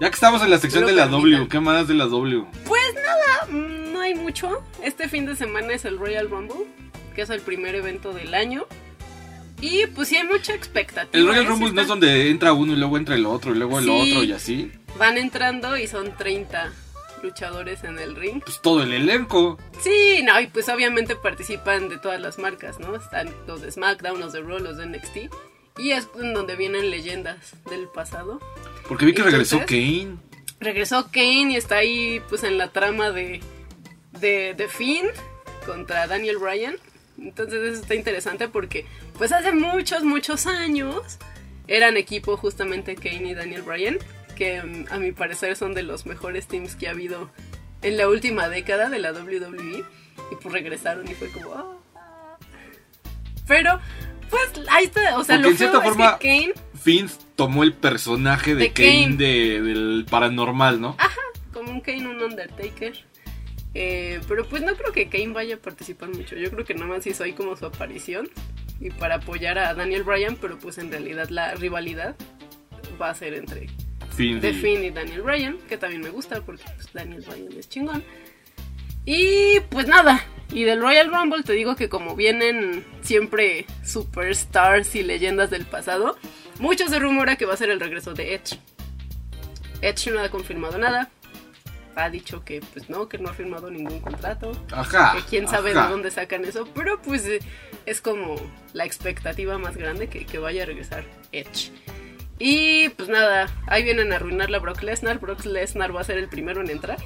Ya 0.00 0.08
que 0.08 0.14
estamos 0.14 0.40
en 0.42 0.50
la 0.50 0.58
sección 0.58 0.86
de 0.86 0.92
la 0.92 1.08
permitan. 1.08 1.20
W, 1.20 1.48
¿qué 1.48 1.58
más 1.60 1.88
de 1.88 1.94
la 1.94 2.06
W? 2.06 2.46
Ah, 3.42 3.46
mm, 3.50 3.92
no 3.92 4.00
hay 4.00 4.14
mucho. 4.14 4.62
Este 4.84 5.08
fin 5.08 5.26
de 5.26 5.34
semana 5.34 5.72
es 5.72 5.84
el 5.84 5.98
Royal 5.98 6.30
Rumble, 6.30 6.66
que 7.16 7.22
es 7.22 7.30
el 7.30 7.40
primer 7.40 7.74
evento 7.74 8.12
del 8.12 8.34
año. 8.34 8.66
Y 9.60 9.86
pues 9.88 10.08
sí 10.08 10.16
hay 10.16 10.24
mucha 10.26 10.54
expectativa. 10.54 11.10
El 11.18 11.26
Royal 11.26 11.44
¿eh? 11.44 11.48
Rumble 11.48 11.72
no 11.72 11.82
es 11.82 11.88
donde 11.88 12.30
entra 12.30 12.52
uno 12.52 12.72
y 12.72 12.76
luego 12.76 12.96
entra 12.96 13.14
el 13.14 13.26
otro 13.26 13.54
y 13.54 13.58
luego 13.58 13.78
el 13.78 13.84
Sí. 13.84 13.90
otro 14.12 14.24
y 14.24 14.32
así. 14.32 14.72
Van 14.98 15.18
entrando 15.18 15.76
y 15.76 15.86
son 15.86 16.16
30 16.16 16.72
luchadores 17.22 17.84
en 17.84 17.98
el 17.98 18.16
ring. 18.16 18.42
Pues 18.42 18.60
todo 18.62 18.82
el 18.82 18.92
elenco. 18.92 19.58
Sí, 19.82 20.22
no, 20.24 20.40
y 20.40 20.46
pues 20.46 20.68
obviamente 20.70 21.16
participan 21.16 21.88
de 21.90 21.98
todas 21.98 22.20
las 22.20 22.38
marcas, 22.38 22.78
¿no? 22.80 22.96
Están 22.96 23.28
los 23.46 23.60
de 23.60 23.70
SmackDown, 23.70 24.18
los 24.20 24.32
de 24.32 24.40
Raw, 24.40 24.58
los 24.58 24.78
de 24.78 24.86
NXT. 24.86 25.16
Y 25.78 25.90
es 25.92 26.08
en 26.18 26.34
donde 26.34 26.56
vienen 26.56 26.90
leyendas 26.90 27.54
del 27.68 27.86
pasado. 27.88 28.40
Porque 28.88 29.04
vi 29.06 29.12
que 29.14 29.22
regresó 29.22 29.60
Kane. 29.66 30.16
Regresó 30.58 31.10
Kane 31.10 31.52
y 31.52 31.56
está 31.56 31.76
ahí 31.76 32.20
pues 32.28 32.42
en 32.44 32.58
la 32.58 32.68
trama 32.68 33.10
de, 33.12 33.40
de, 34.18 34.54
de 34.54 34.68
Finn 34.68 35.06
contra 35.66 36.06
Daniel 36.06 36.38
Bryan. 36.38 36.76
Entonces 37.20 37.62
eso 37.72 37.82
está 37.82 37.94
interesante 37.94 38.48
porque 38.48 38.86
pues 39.18 39.30
hace 39.32 39.52
muchos, 39.52 40.02
muchos 40.04 40.46
años 40.46 41.18
eran 41.68 41.96
equipo 41.96 42.36
justamente 42.36 42.94
Kane 42.96 43.30
y 43.30 43.34
Daniel 43.34 43.62
Bryan. 43.62 43.98
Que 44.36 44.62
mm, 44.62 44.86
a 44.90 44.98
mi 44.98 45.12
parecer 45.12 45.54
son 45.56 45.74
de 45.74 45.82
los 45.82 46.06
mejores 46.06 46.46
teams 46.48 46.74
que 46.74 46.88
ha 46.88 46.92
habido 46.92 47.30
en 47.82 47.96
la 47.96 48.08
última 48.08 48.48
década 48.48 48.88
de 48.88 48.98
la 48.98 49.12
WWE. 49.12 49.84
Y 50.32 50.36
pues 50.42 50.52
regresaron 50.52 51.06
y 51.08 51.14
fue 51.14 51.28
como... 51.30 51.54
"Ah". 51.54 51.76
Pero 53.46 53.80
pues 54.30 54.50
ahí 54.70 54.84
está, 54.84 55.18
o 55.18 55.24
sea, 55.24 55.36
Porque 55.36 55.42
lo 55.42 55.48
en 55.50 55.56
cierta 55.58 55.80
feo 55.80 55.90
es 55.90 55.96
forma- 55.96 56.18
que 56.18 56.28
Kane 56.28 56.54
Finn 56.80 57.10
tomó 57.36 57.62
el 57.64 57.72
personaje 57.74 58.54
de, 58.54 58.62
De 58.62 58.72
Kane, 58.72 59.02
Kane. 59.04 59.16
de- 59.16 59.62
del 59.62 60.06
paranormal, 60.08 60.80
¿no? 60.80 60.96
como 61.52 61.72
un 61.72 61.80
Kane, 61.80 62.06
un 62.06 62.22
Undertaker. 62.22 63.04
Eh, 63.74 64.20
pero 64.26 64.44
pues 64.48 64.62
no 64.62 64.74
creo 64.74 64.92
que 64.92 65.08
Kane 65.08 65.28
vaya 65.32 65.54
a 65.54 65.58
participar 65.58 66.08
mucho. 66.08 66.34
Yo 66.36 66.50
creo 66.50 66.64
que 66.64 66.74
nada 66.74 66.86
más 66.86 67.06
hizo 67.06 67.22
ahí 67.24 67.32
como 67.32 67.56
su 67.56 67.66
aparición. 67.66 68.28
Y 68.80 68.90
para 68.90 69.16
apoyar 69.16 69.58
a 69.58 69.74
Daniel 69.74 70.02
Bryan, 70.04 70.36
pero 70.40 70.58
pues 70.58 70.78
en 70.78 70.90
realidad 70.90 71.28
la 71.28 71.54
rivalidad 71.54 72.16
va 73.00 73.10
a 73.10 73.14
ser 73.14 73.34
entre 73.34 73.68
Finn. 74.16 74.40
The 74.40 74.50
y- 74.50 74.54
Finn 74.54 74.84
y 74.84 74.90
Daniel 74.90 75.22
Bryan, 75.22 75.58
que 75.68 75.76
también 75.76 76.00
me 76.02 76.08
gusta 76.10 76.40
porque 76.40 76.64
pues 76.76 76.92
Daniel 76.92 77.22
Bryan 77.28 77.52
es 77.58 77.68
chingón. 77.68 78.02
Y 79.06 79.60
pues 79.70 79.86
nada, 79.86 80.24
y 80.52 80.64
del 80.64 80.80
Royal 80.80 81.10
Rumble 81.10 81.42
te 81.42 81.52
digo 81.54 81.74
que 81.76 81.88
como 81.88 82.16
vienen 82.16 82.84
siempre 83.02 83.66
superstars 83.84 84.94
y 84.94 85.02
leyendas 85.02 85.50
del 85.50 85.64
pasado, 85.64 86.16
muchos 86.58 86.90
se 86.90 86.98
rumora 86.98 87.36
que 87.36 87.46
va 87.46 87.54
a 87.54 87.56
ser 87.58 87.70
el 87.70 87.80
regreso 87.80 88.14
de 88.14 88.34
Edge. 88.34 88.58
Edge 89.82 90.10
no 90.10 90.20
ha 90.20 90.28
confirmado 90.28 90.76
nada. 90.78 91.10
Ha 91.96 92.08
dicho 92.08 92.44
que 92.44 92.60
pues 92.72 92.88
no, 92.88 93.08
que 93.08 93.18
no 93.18 93.28
ha 93.28 93.34
firmado 93.34 93.70
ningún 93.70 94.00
contrato. 94.00 94.52
Ajá. 94.72 95.14
Que 95.16 95.22
quién 95.22 95.48
sabe 95.48 95.72
ajá. 95.72 95.84
de 95.84 95.90
dónde 95.90 96.10
sacan 96.10 96.44
eso, 96.44 96.68
pero 96.74 97.00
pues 97.02 97.26
eh, 97.26 97.40
es 97.86 98.00
como 98.00 98.36
la 98.72 98.84
expectativa 98.84 99.58
más 99.58 99.76
grande 99.76 100.08
que, 100.08 100.24
que 100.24 100.38
vaya 100.38 100.62
a 100.62 100.66
regresar 100.66 101.04
Edge. 101.32 101.72
Y 102.38 102.88
pues 102.90 103.08
nada, 103.08 103.48
ahí 103.66 103.84
vienen 103.84 104.12
a 104.12 104.16
arruinarla 104.16 104.58
Brock 104.60 104.82
Lesnar. 104.82 105.18
Brock 105.18 105.44
Lesnar 105.44 105.94
va 105.94 106.00
a 106.00 106.04
ser 106.04 106.16
el 106.16 106.28
primero 106.28 106.62
en 106.62 106.70
entrar. 106.70 106.98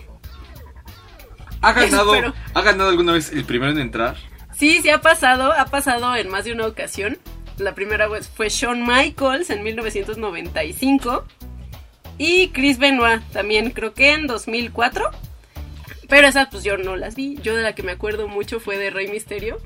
¿Ha 1.60 1.72
ganado, 1.72 2.14
Espero. 2.14 2.34
¿Ha 2.54 2.62
ganado 2.62 2.90
alguna 2.90 3.12
vez 3.12 3.32
el 3.32 3.44
primero 3.44 3.72
en 3.72 3.78
entrar? 3.78 4.16
Sí, 4.52 4.80
sí 4.80 4.90
ha 4.90 5.00
pasado, 5.00 5.52
ha 5.52 5.66
pasado 5.66 6.14
en 6.14 6.28
más 6.28 6.44
de 6.44 6.52
una 6.52 6.66
ocasión. 6.66 7.18
La 7.58 7.74
primera 7.74 8.06
vez 8.06 8.28
fue 8.28 8.48
Shawn 8.48 8.86
Michaels 8.86 9.50
en 9.50 9.62
1995 9.64 11.24
y 12.18 12.48
Chris 12.48 12.78
Benoit 12.78 13.22
también 13.32 13.70
creo 13.70 13.94
que 13.94 14.12
en 14.12 14.26
2004. 14.26 15.10
Pero 16.08 16.26
esas 16.28 16.48
pues 16.50 16.64
yo 16.64 16.76
no 16.76 16.96
las 16.96 17.14
vi. 17.14 17.36
Yo 17.42 17.56
de 17.56 17.62
la 17.62 17.74
que 17.74 17.82
me 17.82 17.92
acuerdo 17.92 18.28
mucho 18.28 18.60
fue 18.60 18.76
de 18.76 18.90
Rey 18.90 19.08
Misterio, 19.08 19.58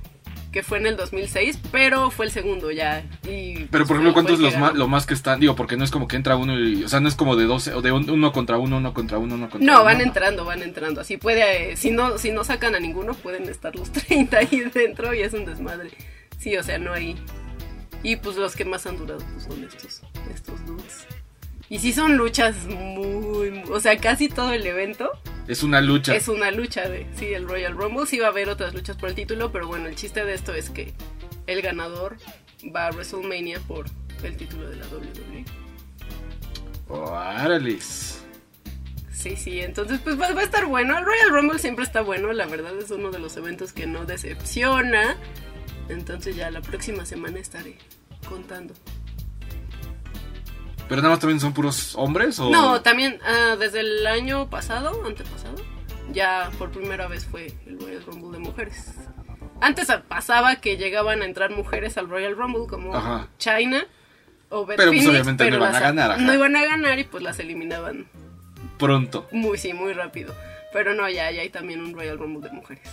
que 0.52 0.62
fue 0.62 0.78
en 0.78 0.86
el 0.86 0.96
2006, 0.96 1.58
pero 1.72 2.10
fue 2.10 2.26
el 2.26 2.30
segundo 2.32 2.70
ya. 2.70 3.04
Y, 3.24 3.64
Pero 3.66 3.68
por 3.70 3.70
pues, 3.70 3.90
ejemplo, 3.90 4.04
fue 4.04 4.12
¿cuántos 4.14 4.38
los 4.40 4.56
más, 4.56 4.74
lo 4.74 4.86
más 4.88 5.04
que 5.04 5.14
están? 5.14 5.40
Digo, 5.40 5.56
porque 5.56 5.76
no 5.76 5.84
es 5.84 5.90
como 5.90 6.06
que 6.06 6.14
entra 6.16 6.36
uno 6.36 6.58
y. 6.58 6.84
O 6.84 6.88
sea, 6.88 7.00
no 7.00 7.08
es 7.08 7.16
como 7.16 7.34
de 7.36 7.44
12, 7.44 7.74
o 7.74 7.82
de 7.82 7.90
un- 7.92 8.08
uno 8.08 8.32
contra 8.32 8.56
uno, 8.56 8.76
uno 8.78 8.94
contra 8.94 9.18
uno, 9.18 9.34
uno 9.34 9.50
contra 9.50 9.64
uno. 9.70 9.78
No, 9.80 9.84
van 9.84 10.00
entrando, 10.00 10.44
van 10.44 10.62
entrando. 10.62 11.00
Así 11.00 11.16
puede, 11.16 11.72
eh, 11.72 11.76
si 11.76 11.90
no, 11.90 12.18
si 12.18 12.30
no 12.30 12.44
sacan 12.44 12.74
a 12.76 12.80
ninguno, 12.80 13.14
pueden 13.14 13.48
estar 13.48 13.74
los 13.74 13.90
30 13.92 14.38
ahí 14.38 14.60
dentro 14.72 15.12
y 15.12 15.20
es 15.22 15.34
un 15.34 15.44
desmadre. 15.44 15.90
Sí, 16.38 16.56
o 16.56 16.62
sea, 16.62 16.78
no 16.78 16.92
hay. 16.92 17.16
Y 18.04 18.14
pues 18.16 18.36
los 18.36 18.54
que 18.54 18.64
más 18.64 18.86
han 18.86 18.96
durado 18.96 19.18
pues, 19.34 19.44
son 19.44 19.64
estos, 19.64 20.02
estos 20.32 20.64
dudes. 20.64 21.04
Y 21.70 21.78
sí 21.80 21.92
son 21.92 22.16
luchas 22.16 22.64
muy, 22.66 23.50
muy- 23.50 23.70
o 23.70 23.80
sea, 23.80 23.96
casi 23.98 24.28
todo 24.28 24.52
el 24.52 24.66
evento 24.66 25.10
Es 25.46 25.62
una 25.62 25.80
lucha. 25.80 26.14
es 26.16 26.28
una 26.28 26.50
lucha 26.50 26.88
de, 26.88 27.06
sí, 27.16 27.26
el 27.34 27.46
Royal 27.48 27.76
Rumble. 27.76 28.06
Sí 28.06 28.18
va 28.18 28.26
a 28.26 28.30
haber 28.30 28.48
otras 28.48 28.74
luchas 28.74 28.96
por 28.96 29.08
el 29.10 29.14
título, 29.14 29.52
pero 29.52 29.66
bueno, 29.68 29.86
el 29.86 29.94
chiste 29.94 30.24
de 30.24 30.34
esto 30.34 30.54
es 30.54 30.70
que 30.70 30.94
el 31.46 31.60
ganador 31.62 32.16
va 32.74 32.86
a 32.86 32.90
WrestleMania 32.90 33.60
por 33.60 33.86
el 34.22 34.36
título 34.36 34.68
de 34.70 34.76
la 34.76 34.86
WWE. 34.86 35.44
Órales. 36.88 38.22
Sí, 39.12 39.36
sí, 39.36 39.60
entonces 39.60 40.00
pues 40.02 40.18
va, 40.18 40.32
va 40.32 40.40
a 40.40 40.44
estar 40.44 40.64
bueno. 40.66 40.96
El 40.96 41.04
Royal 41.04 41.30
Rumble 41.30 41.58
siempre 41.58 41.84
está 41.84 42.00
bueno, 42.02 42.32
la 42.32 42.46
verdad 42.46 42.72
es 42.78 42.90
uno 42.90 43.10
de 43.10 43.18
los 43.18 43.36
eventos 43.36 43.72
que 43.72 43.86
no 43.86 44.04
decepciona. 44.06 45.16
Entonces 45.88 46.36
ya 46.36 46.50
la 46.50 46.60
próxima 46.62 47.04
semana 47.04 47.38
estaré 47.40 47.76
contando. 48.28 48.74
¿Pero 50.88 51.02
nada 51.02 51.10
más 51.14 51.20
también 51.20 51.40
son 51.40 51.52
puros 51.52 51.94
hombres? 51.96 52.38
O... 52.40 52.50
No, 52.50 52.80
también 52.82 53.18
ah, 53.24 53.56
desde 53.58 53.80
el 53.80 54.06
año 54.06 54.48
pasado, 54.48 55.02
antepasado, 55.06 55.56
ya 56.12 56.50
por 56.58 56.70
primera 56.70 57.06
vez 57.08 57.26
fue 57.26 57.52
el 57.66 57.78
Royal 57.78 58.02
Rumble 58.06 58.38
de 58.38 58.38
mujeres. 58.44 58.94
Antes 59.60 59.88
pasaba 60.08 60.56
que 60.56 60.76
llegaban 60.76 61.20
a 61.22 61.24
entrar 61.24 61.50
mujeres 61.50 61.98
al 61.98 62.08
Royal 62.08 62.36
Rumble 62.36 62.66
como 62.68 62.94
Ajá. 62.94 63.28
China 63.38 63.84
o 64.50 64.64
Beth 64.64 64.76
Pero, 64.78 64.92
pues, 64.92 65.06
obviamente 65.06 65.50
no 65.50 65.56
iban 65.56 65.74
a 65.74 65.80
ganar, 65.80 66.12
ajá. 66.12 66.20
No 66.22 66.32
iban 66.32 66.56
a 66.56 66.64
ganar 66.64 66.98
y 66.98 67.04
pues 67.04 67.22
las 67.22 67.38
eliminaban 67.40 68.06
Pronto. 68.78 69.26
muy, 69.32 69.58
sí, 69.58 69.72
muy 69.74 69.92
rápido. 69.92 70.34
Pero 70.72 70.94
no, 70.94 71.08
ya, 71.10 71.30
ya 71.32 71.42
hay 71.42 71.50
también 71.50 71.80
un 71.82 71.92
Royal 71.94 72.18
Rumble 72.18 72.48
de 72.48 72.54
mujeres. 72.54 72.88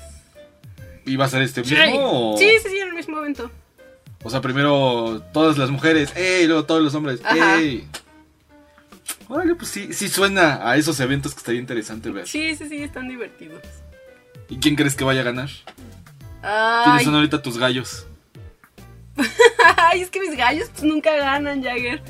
¿Y 1.05 1.15
va 1.17 1.25
a 1.25 1.29
ser 1.29 1.43
este 1.43 1.63
Sí, 1.63 1.75
mismo? 1.75 2.33
o- 2.33 2.37
sí, 2.37 2.49
sí, 2.63 2.69
sí, 2.69 2.77
en 2.79 2.87
el 2.89 2.93
mismo 2.95 3.19
evento. 3.19 3.51
O 4.25 4.29
sea, 4.31 4.41
primero 4.41 5.21
todas 5.31 5.55
las 5.55 5.69
mujeres, 5.69 6.11
¡ey! 6.15 6.47
Luego 6.47 6.65
todos 6.65 6.81
los 6.81 6.95
hombres, 6.95 7.21
Ajá. 7.23 7.59
¡ey! 7.59 7.87
Órale, 9.27 9.53
pues 9.53 9.69
sí, 9.69 9.93
sí 9.93 10.09
suena 10.09 10.67
a 10.67 10.77
esos 10.77 10.99
eventos 10.99 11.35
que 11.35 11.37
estaría 11.37 11.61
interesante 11.61 12.09
ver. 12.09 12.27
Sí, 12.27 12.55
sí, 12.55 12.67
sí, 12.67 12.81
están 12.81 13.07
divertidos. 13.07 13.61
¿Y 14.49 14.57
quién 14.57 14.75
crees 14.75 14.95
que 14.95 15.03
vaya 15.03 15.21
a 15.21 15.25
ganar? 15.25 15.49
¿Quiénes 16.41 17.01
Ay, 17.01 17.05
son 17.05 17.13
ahorita 17.13 17.43
tus 17.43 17.59
gallos? 17.59 18.07
ay, 19.77 20.01
es 20.01 20.09
que 20.09 20.19
mis 20.19 20.35
gallos 20.35 20.69
pues, 20.71 20.81
nunca 20.81 21.15
ganan, 21.15 21.63
Jagger. 21.63 22.01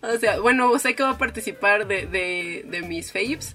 O 0.00 0.16
sea, 0.16 0.40
bueno, 0.40 0.78
sé 0.78 0.94
que 0.94 1.02
va 1.02 1.10
a 1.10 1.18
participar 1.18 1.86
de, 1.86 2.06
de, 2.06 2.64
de 2.66 2.80
mis 2.80 3.12
faves. 3.12 3.54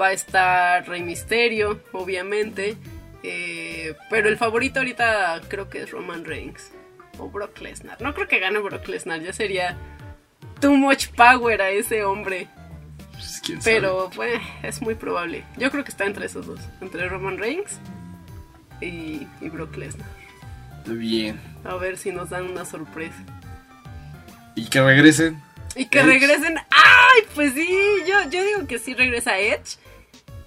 Va 0.00 0.08
a 0.08 0.12
estar 0.12 0.88
Rey 0.88 1.02
Misterio, 1.02 1.80
obviamente. 1.90 2.76
Eh, 3.24 3.96
pero 4.08 4.28
el 4.28 4.38
favorito 4.38 4.78
ahorita 4.78 5.40
creo 5.48 5.68
que 5.68 5.82
es 5.82 5.90
Roman 5.90 6.24
Reigns. 6.24 6.70
O 7.18 7.28
Brock 7.28 7.60
Lesnar. 7.60 8.00
No 8.00 8.14
creo 8.14 8.28
que 8.28 8.38
gane 8.38 8.58
Brock 8.58 8.86
Lesnar, 8.88 9.20
ya 9.20 9.32
sería 9.32 9.76
too 10.60 10.74
much 10.76 11.08
power 11.08 11.60
a 11.60 11.70
ese 11.70 12.04
hombre. 12.04 12.48
Pues, 13.12 13.40
quién 13.44 13.60
sabe. 13.60 13.76
Pero 13.76 14.10
pues, 14.14 14.40
es 14.62 14.80
muy 14.80 14.94
probable. 14.94 15.44
Yo 15.56 15.70
creo 15.70 15.84
que 15.84 15.90
está 15.90 16.06
entre 16.06 16.26
esos 16.26 16.46
dos. 16.46 16.60
Entre 16.80 17.08
Roman 17.08 17.38
Reigns 17.38 17.78
y, 18.80 19.26
y 19.40 19.48
Brock 19.50 19.76
Lesnar. 19.76 20.08
Bien. 20.86 21.40
A 21.64 21.74
ver 21.74 21.98
si 21.98 22.12
nos 22.12 22.30
dan 22.30 22.44
una 22.50 22.64
sorpresa. 22.64 23.18
Y 24.54 24.66
que 24.66 24.80
regresen. 24.80 25.42
Y 25.76 25.86
que 25.86 26.00
Edge. 26.00 26.06
regresen. 26.06 26.56
¡Ay! 26.70 27.22
Pues 27.34 27.52
sí, 27.54 27.68
yo, 28.06 28.30
yo 28.30 28.44
digo 28.44 28.66
que 28.66 28.78
sí 28.78 28.94
regresa 28.94 29.38
Edge. 29.38 29.78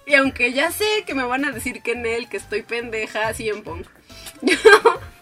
Y 0.05 0.15
aunque 0.15 0.51
ya 0.51 0.71
sé 0.71 0.85
que 1.05 1.13
me 1.13 1.23
van 1.23 1.45
a 1.45 1.51
decir 1.51 1.81
que 1.81 1.91
en 1.93 2.05
él, 2.05 2.27
que 2.27 2.37
estoy 2.37 2.63
pendeja, 2.63 3.33
CM 3.33 3.61
Punk. 3.61 3.87
Yo, 4.41 4.55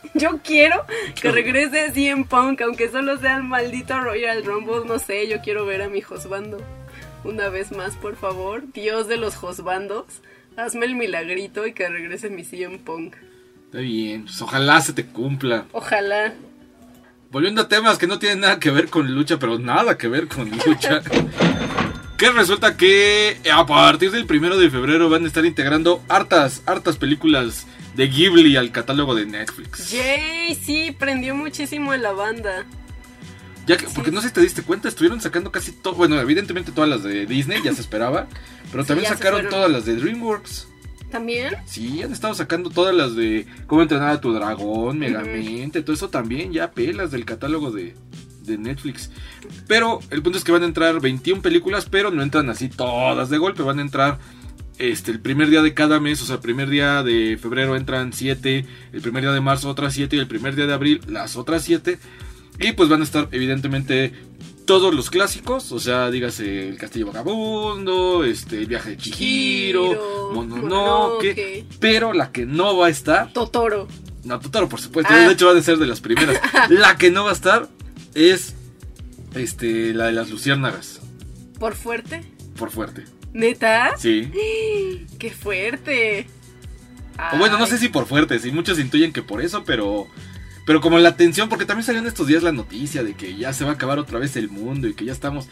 yo 0.13 0.39
quiero 0.43 0.85
que 1.19 1.31
regrese 1.31 1.91
CM 1.91 2.25
Punk, 2.25 2.61
aunque 2.61 2.89
solo 2.89 3.17
sea 3.17 3.37
el 3.37 3.43
maldito 3.43 3.99
Royal 3.99 4.43
Rumble, 4.43 4.85
no 4.85 4.99
sé, 4.99 5.27
yo 5.27 5.41
quiero 5.41 5.65
ver 5.65 5.81
a 5.81 5.89
mi 5.89 6.01
Josbando. 6.01 6.57
Una 7.23 7.49
vez 7.49 7.71
más, 7.71 7.95
por 7.95 8.15
favor, 8.15 8.63
Dios 8.71 9.07
de 9.07 9.17
los 9.17 9.35
Josbandos, 9.35 10.05
hazme 10.55 10.85
el 10.85 10.95
milagrito 10.95 11.67
y 11.67 11.73
que 11.73 11.89
regrese 11.89 12.29
mi 12.29 12.43
CM 12.43 12.79
Punk. 12.79 13.15
Está 13.65 13.79
bien. 13.79 14.23
Pues 14.23 14.41
ojalá 14.41 14.81
se 14.81 14.93
te 14.93 15.05
cumpla. 15.05 15.65
Ojalá. 15.73 16.33
Volviendo 17.29 17.61
a 17.61 17.67
temas 17.67 17.99
que 17.99 18.07
no 18.07 18.17
tienen 18.17 18.39
nada 18.39 18.59
que 18.59 18.71
ver 18.71 18.89
con 18.89 19.13
lucha, 19.13 19.37
pero 19.37 19.59
nada 19.59 19.97
que 19.97 20.07
ver 20.07 20.27
con 20.27 20.49
lucha. 20.49 21.01
que 22.17 22.31
resulta 22.31 22.75
que 22.75 23.37
a 23.53 23.65
partir 23.65 24.11
del 24.11 24.25
primero 24.25 24.57
de 24.57 24.71
febrero 24.71 25.09
van 25.09 25.23
a 25.23 25.27
estar 25.27 25.45
integrando 25.45 26.01
hartas, 26.09 26.63
hartas 26.65 26.97
películas 26.97 27.67
de 27.99 28.07
Ghibli 28.07 28.55
al 28.55 28.71
catálogo 28.71 29.13
de 29.13 29.25
Netflix. 29.25 29.91
Yay, 29.91 30.55
sí, 30.55 30.95
prendió 30.97 31.35
muchísimo 31.35 31.93
en 31.93 32.01
la 32.01 32.13
banda. 32.13 32.65
Ya 33.67 33.75
que, 33.75 33.87
porque 33.93 34.09
no 34.09 34.21
sé 34.21 34.29
si 34.29 34.33
te 34.35 34.39
diste 34.39 34.63
cuenta, 34.63 34.87
estuvieron 34.87 35.19
sacando 35.19 35.51
casi 35.51 35.73
todo. 35.73 35.95
Bueno, 35.95 36.17
evidentemente 36.17 36.71
todas 36.71 36.89
las 36.89 37.03
de 37.03 37.25
Disney, 37.25 37.61
ya 37.61 37.73
se 37.73 37.81
esperaba. 37.81 38.27
Pero 38.71 38.85
también 38.85 39.09
sacaron 39.09 39.49
todas 39.49 39.69
las 39.69 39.83
de 39.83 39.97
DreamWorks. 39.97 40.69
¿También? 41.11 41.55
Sí, 41.65 42.01
han 42.01 42.13
estado 42.13 42.33
sacando 42.35 42.69
todas 42.69 42.95
las 42.95 43.17
de 43.17 43.45
Cómo 43.67 43.81
entrenar 43.81 44.11
a 44.11 44.21
tu 44.21 44.31
dragón. 44.31 44.99
Megamente, 44.99 45.81
todo 45.81 45.93
eso 45.93 46.09
también, 46.09 46.53
ya 46.53 46.71
pelas 46.71 47.11
del 47.11 47.25
catálogo 47.25 47.69
de, 47.69 47.95
de 48.43 48.57
Netflix. 48.57 49.11
Pero 49.67 49.99
el 50.09 50.23
punto 50.23 50.37
es 50.37 50.45
que 50.45 50.53
van 50.53 50.63
a 50.63 50.67
entrar 50.67 51.01
21 51.01 51.41
películas, 51.41 51.85
pero 51.91 52.11
no 52.11 52.23
entran 52.23 52.49
así 52.49 52.69
todas 52.69 53.29
de 53.29 53.37
golpe, 53.39 53.61
van 53.61 53.79
a 53.79 53.81
entrar 53.81 54.19
este, 54.79 55.11
el 55.11 55.19
primer 55.19 55.49
día 55.49 55.61
de 55.61 55.73
cada 55.73 55.99
mes, 55.99 56.21
o 56.21 56.25
sea, 56.25 56.35
el 56.35 56.41
primer 56.41 56.69
día 56.69 57.03
de 57.03 57.37
febrero 57.41 57.75
entran 57.75 58.13
7, 58.13 58.65
el 58.93 59.01
primer 59.01 59.23
día 59.23 59.31
de 59.31 59.41
marzo 59.41 59.69
otras 59.69 59.93
7 59.93 60.15
y 60.15 60.19
el 60.19 60.27
primer 60.27 60.55
día 60.55 60.65
de 60.65 60.73
abril 60.73 61.01
las 61.07 61.35
otras 61.37 61.63
7. 61.63 61.99
Y 62.61 62.71
pues 62.73 62.89
van 62.89 63.01
a 63.01 63.03
estar 63.03 63.27
evidentemente 63.31 64.13
todos 64.65 64.93
los 64.93 65.09
clásicos, 65.09 65.71
o 65.71 65.79
sea, 65.79 66.11
dígase 66.11 66.69
el 66.69 66.77
Castillo 66.77 67.07
Vagabundo, 67.07 68.23
este, 68.23 68.59
el 68.59 68.67
viaje 68.67 68.91
de 68.91 68.97
Chihiro, 68.97 69.83
Chihiro, 69.85 70.31
Mononoke, 70.33 70.61
Mononoke. 70.61 71.65
pero 71.79 72.13
la 72.13 72.31
que 72.31 72.45
no 72.45 72.77
va 72.77 72.87
a 72.87 72.89
estar, 72.89 73.33
Totoro. 73.33 73.87
no, 74.25 74.39
Totoro 74.39 74.69
por 74.69 74.79
supuesto, 74.79 75.11
Ah. 75.13 75.27
de 75.27 75.33
hecho 75.33 75.47
va 75.47 75.57
a 75.57 75.61
ser 75.61 75.77
de 75.77 75.87
las 75.87 76.01
primeras. 76.01 76.39
la 76.69 76.97
que 76.97 77.09
no 77.11 77.23
va 77.23 77.31
a 77.31 77.33
estar 77.33 77.67
es 78.13 78.53
este 79.35 79.93
la 79.93 80.05
de 80.07 80.11
las 80.13 80.29
luciérnagas, 80.29 80.99
¿Por 81.59 81.75
fuerte? 81.75 82.21
por 82.57 82.69
fuerte. 82.71 83.05
¿Neta? 83.33 83.95
Sí. 83.97 84.31
¡Qué 85.19 85.29
fuerte! 85.31 86.27
O 87.33 87.37
bueno, 87.37 87.57
no 87.59 87.67
sé 87.67 87.77
si 87.77 87.89
por 87.89 88.05
fuerte, 88.07 88.39
si 88.39 88.51
muchos 88.51 88.79
intuyen 88.79 89.11
que 89.11 89.21
por 89.21 89.41
eso, 89.41 89.63
pero 89.65 90.07
pero 90.65 90.81
como 90.81 90.99
la 90.99 91.15
tensión, 91.17 91.49
porque 91.49 91.65
también 91.65 91.83
salió 91.85 91.99
en 91.99 92.07
estos 92.07 92.27
días 92.27 92.43
la 92.43 92.51
noticia 92.51 93.03
de 93.03 93.13
que 93.15 93.35
ya 93.35 93.51
se 93.53 93.63
va 93.65 93.71
a 93.71 93.73
acabar 93.73 93.97
otra 93.99 94.19
vez 94.19 94.35
el 94.35 94.49
mundo 94.49 94.87
y 94.87 94.93
que 94.93 95.03
ya 95.03 95.11
estamos 95.11 95.47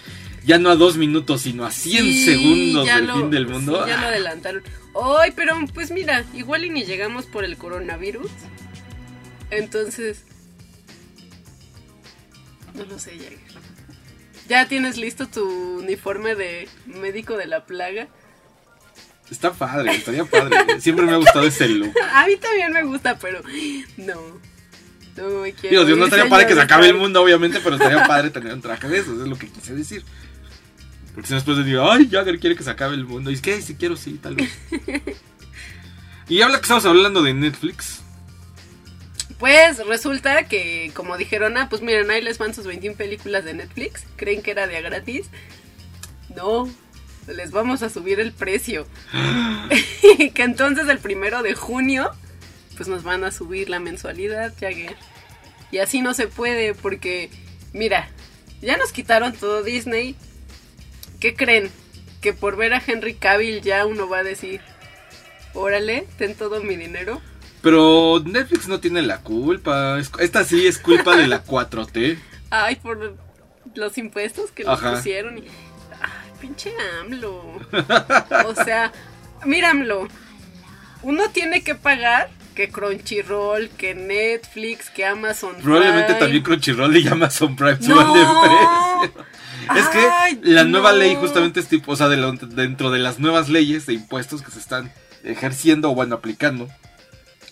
ya 0.45 0.59
no 0.59 0.69
a 0.69 0.75
dos 0.75 0.95
minutos, 0.95 1.41
sino 1.41 1.65
a 1.65 1.71
100 1.71 2.03
sí, 2.03 2.23
segundos 2.25 2.85
ya 2.85 2.97
del 2.97 3.07
lo- 3.07 3.15
fin 3.17 3.29
del 3.31 3.47
mundo. 3.47 3.81
sí, 3.83 3.89
ya 3.89 3.99
lo 3.99 4.07
adelantaron. 4.07 4.63
Ay, 5.19 5.33
pero 5.35 5.55
pues 5.73 5.91
mira, 5.91 6.23
igual 6.33 6.63
y 6.65 6.69
ni 6.69 6.83
llegamos 6.85 7.25
por 7.25 7.43
el 7.43 7.57
coronavirus. 7.57 8.29
Entonces. 9.51 10.23
No 12.75 12.85
lo 12.85 12.97
sé, 12.99 13.11
Jagger. 13.17 13.39
¿Ya 14.47 14.67
tienes 14.67 14.97
listo 14.97 15.27
tu 15.27 15.79
uniforme 15.79 16.35
de 16.35 16.69
médico 16.85 17.35
de 17.35 17.47
la 17.47 17.65
plaga? 17.65 18.07
Está 19.29 19.51
padre, 19.51 19.91
estaría 19.91 20.23
padre. 20.23 20.79
Siempre 20.79 21.05
me 21.05 21.13
ha 21.13 21.17
gustado 21.17 21.45
ese 21.45 21.67
look. 21.67 21.93
A 22.13 22.25
mí 22.27 22.37
también 22.37 22.71
me 22.71 22.83
gusta, 22.83 23.17
pero 23.19 23.41
no. 23.97 24.39
No 25.17 25.41
me 25.41 25.51
quiero. 25.51 25.69
Digo, 25.69 25.85
Dios, 25.85 25.97
no 25.97 26.05
estaría 26.05 26.29
padre 26.29 26.47
que 26.47 26.53
se 26.53 26.61
acabe 26.61 26.87
el 26.87 26.93
mundo, 26.93 27.21
obviamente, 27.21 27.59
pero 27.61 27.75
estaría 27.75 28.05
padre 28.05 28.29
tener 28.29 28.53
un 28.53 28.61
traje 28.61 28.87
de 28.87 28.99
esos, 28.99 29.19
es 29.19 29.27
lo 29.27 29.37
que 29.37 29.49
quise 29.49 29.73
decir. 29.73 30.05
Porque 31.13 31.27
si 31.27 31.33
no 31.33 31.39
después 31.39 31.65
digo, 31.65 31.91
ay, 31.91 32.07
Jagger 32.09 32.39
quiere 32.39 32.55
que 32.55 32.63
se 32.63 32.69
acabe 32.69 32.95
el 32.95 33.03
mundo. 33.03 33.31
Y 33.31 33.33
es 33.33 33.41
que, 33.41 33.61
si 33.61 33.75
quiero, 33.75 33.97
sí, 33.97 34.19
tal 34.21 34.35
vez. 34.35 34.51
y 36.29 36.41
habla 36.41 36.57
que 36.57 36.61
estamos 36.61 36.85
hablando 36.85 37.23
de 37.23 37.33
Netflix. 37.33 38.03
Pues 39.39 39.85
resulta 39.85 40.47
que, 40.47 40.91
como 40.95 41.17
dijeron, 41.17 41.57
ah, 41.57 41.67
pues 41.69 41.81
miren, 41.81 42.09
ahí 42.09 42.21
les 42.21 42.39
van 42.39 42.55
sus 42.55 42.65
21 42.65 42.97
películas 42.97 43.45
de 43.45 43.53
Netflix. 43.53 44.03
¿Creen 44.15 44.41
que 44.41 44.51
era 44.51 44.65
de 44.65 44.77
a 44.77 44.81
gratis? 44.81 45.27
No, 46.35 46.67
les 47.27 47.51
vamos 47.51 47.83
a 47.83 47.89
subir 47.89 48.19
el 48.19 48.31
precio. 48.31 48.87
que 50.33 50.43
entonces 50.43 50.89
el 50.89 50.97
primero 50.97 51.43
de 51.43 51.53
junio, 51.53 52.11
pues 52.75 52.89
nos 52.89 53.03
van 53.03 53.23
a 53.23 53.31
subir 53.31 53.69
la 53.69 53.79
mensualidad, 53.79 54.53
Jagger. 54.59 54.95
Y 55.71 55.79
así 55.79 56.01
no 56.01 56.13
se 56.15 56.27
puede, 56.27 56.73
porque, 56.73 57.29
mira, 57.73 58.09
ya 58.61 58.77
nos 58.77 58.91
quitaron 58.91 59.33
todo 59.33 59.61
Disney. 59.61 60.15
¿Qué 61.19 61.35
creen? 61.35 61.69
Que 62.21 62.33
por 62.33 62.55
ver 62.55 62.73
a 62.73 62.81
Henry 62.85 63.13
Cavill 63.13 63.61
ya 63.61 63.85
uno 63.85 64.09
va 64.09 64.19
a 64.19 64.23
decir, 64.23 64.61
órale, 65.53 66.07
ten 66.17 66.33
todo 66.33 66.63
mi 66.63 66.75
dinero. 66.75 67.21
Pero 67.67 68.21
Netflix 68.25 68.69
no 68.69 68.79
tiene 68.79 69.01
la 69.01 69.17
culpa. 69.17 69.99
es- 69.99 70.09
Esta 70.19 70.45
sí 70.45 70.65
es 70.65 70.77
culpa 70.77 71.17
de 71.17 71.27
la 71.27 71.43
4T. 71.43 72.17
Ay, 72.49 72.77
por 72.77 73.17
los 73.75 73.97
impuestos 73.97 74.51
que 74.51 74.63
Ajá. 74.65 74.93
pusieron. 74.95 75.39
y- 75.39 75.41
Ay, 76.01 76.31
pinche 76.39 76.71
AMLO. 77.01 77.59
O 78.45 78.55
sea, 78.63 78.93
mira 79.43 79.71
AMLO. 79.71 80.07
Uno 81.03 81.23
tiene 81.33 81.61
que 81.61 81.75
pagar 81.75 82.29
que 82.55 82.69
Crunchyroll, 82.69 83.67
que 83.71 83.93
Netflix, 83.95 84.89
que 84.89 85.03
Amazon 85.05 85.55
Probablemente 85.61 86.05
Prime. 86.13 86.19
también 86.21 86.43
Crunchyroll 86.43 86.95
y 86.95 87.05
Amazon 87.09 87.53
Prime 87.57 87.77
¡No! 87.81 87.85
suban 87.85 88.13
de 88.13 89.09
precio. 89.09 89.25
Es 89.75 89.87
que 89.89 90.39
la 90.49 90.63
nueva 90.63 90.91
no. 90.93 90.99
ley 90.99 91.15
justamente 91.15 91.59
es 91.59 91.67
tipo, 91.67 91.91
o 91.91 91.95
sea, 91.97 92.07
de 92.07 92.15
lo- 92.15 92.31
dentro 92.31 92.91
de 92.91 92.99
las 92.99 93.19
nuevas 93.19 93.49
leyes 93.49 93.85
de 93.87 93.93
impuestos 93.95 94.41
que 94.41 94.51
se 94.51 94.59
están 94.59 94.93
ejerciendo 95.25 95.91
o 95.91 95.95
bueno, 95.95 96.15
aplicando, 96.15 96.69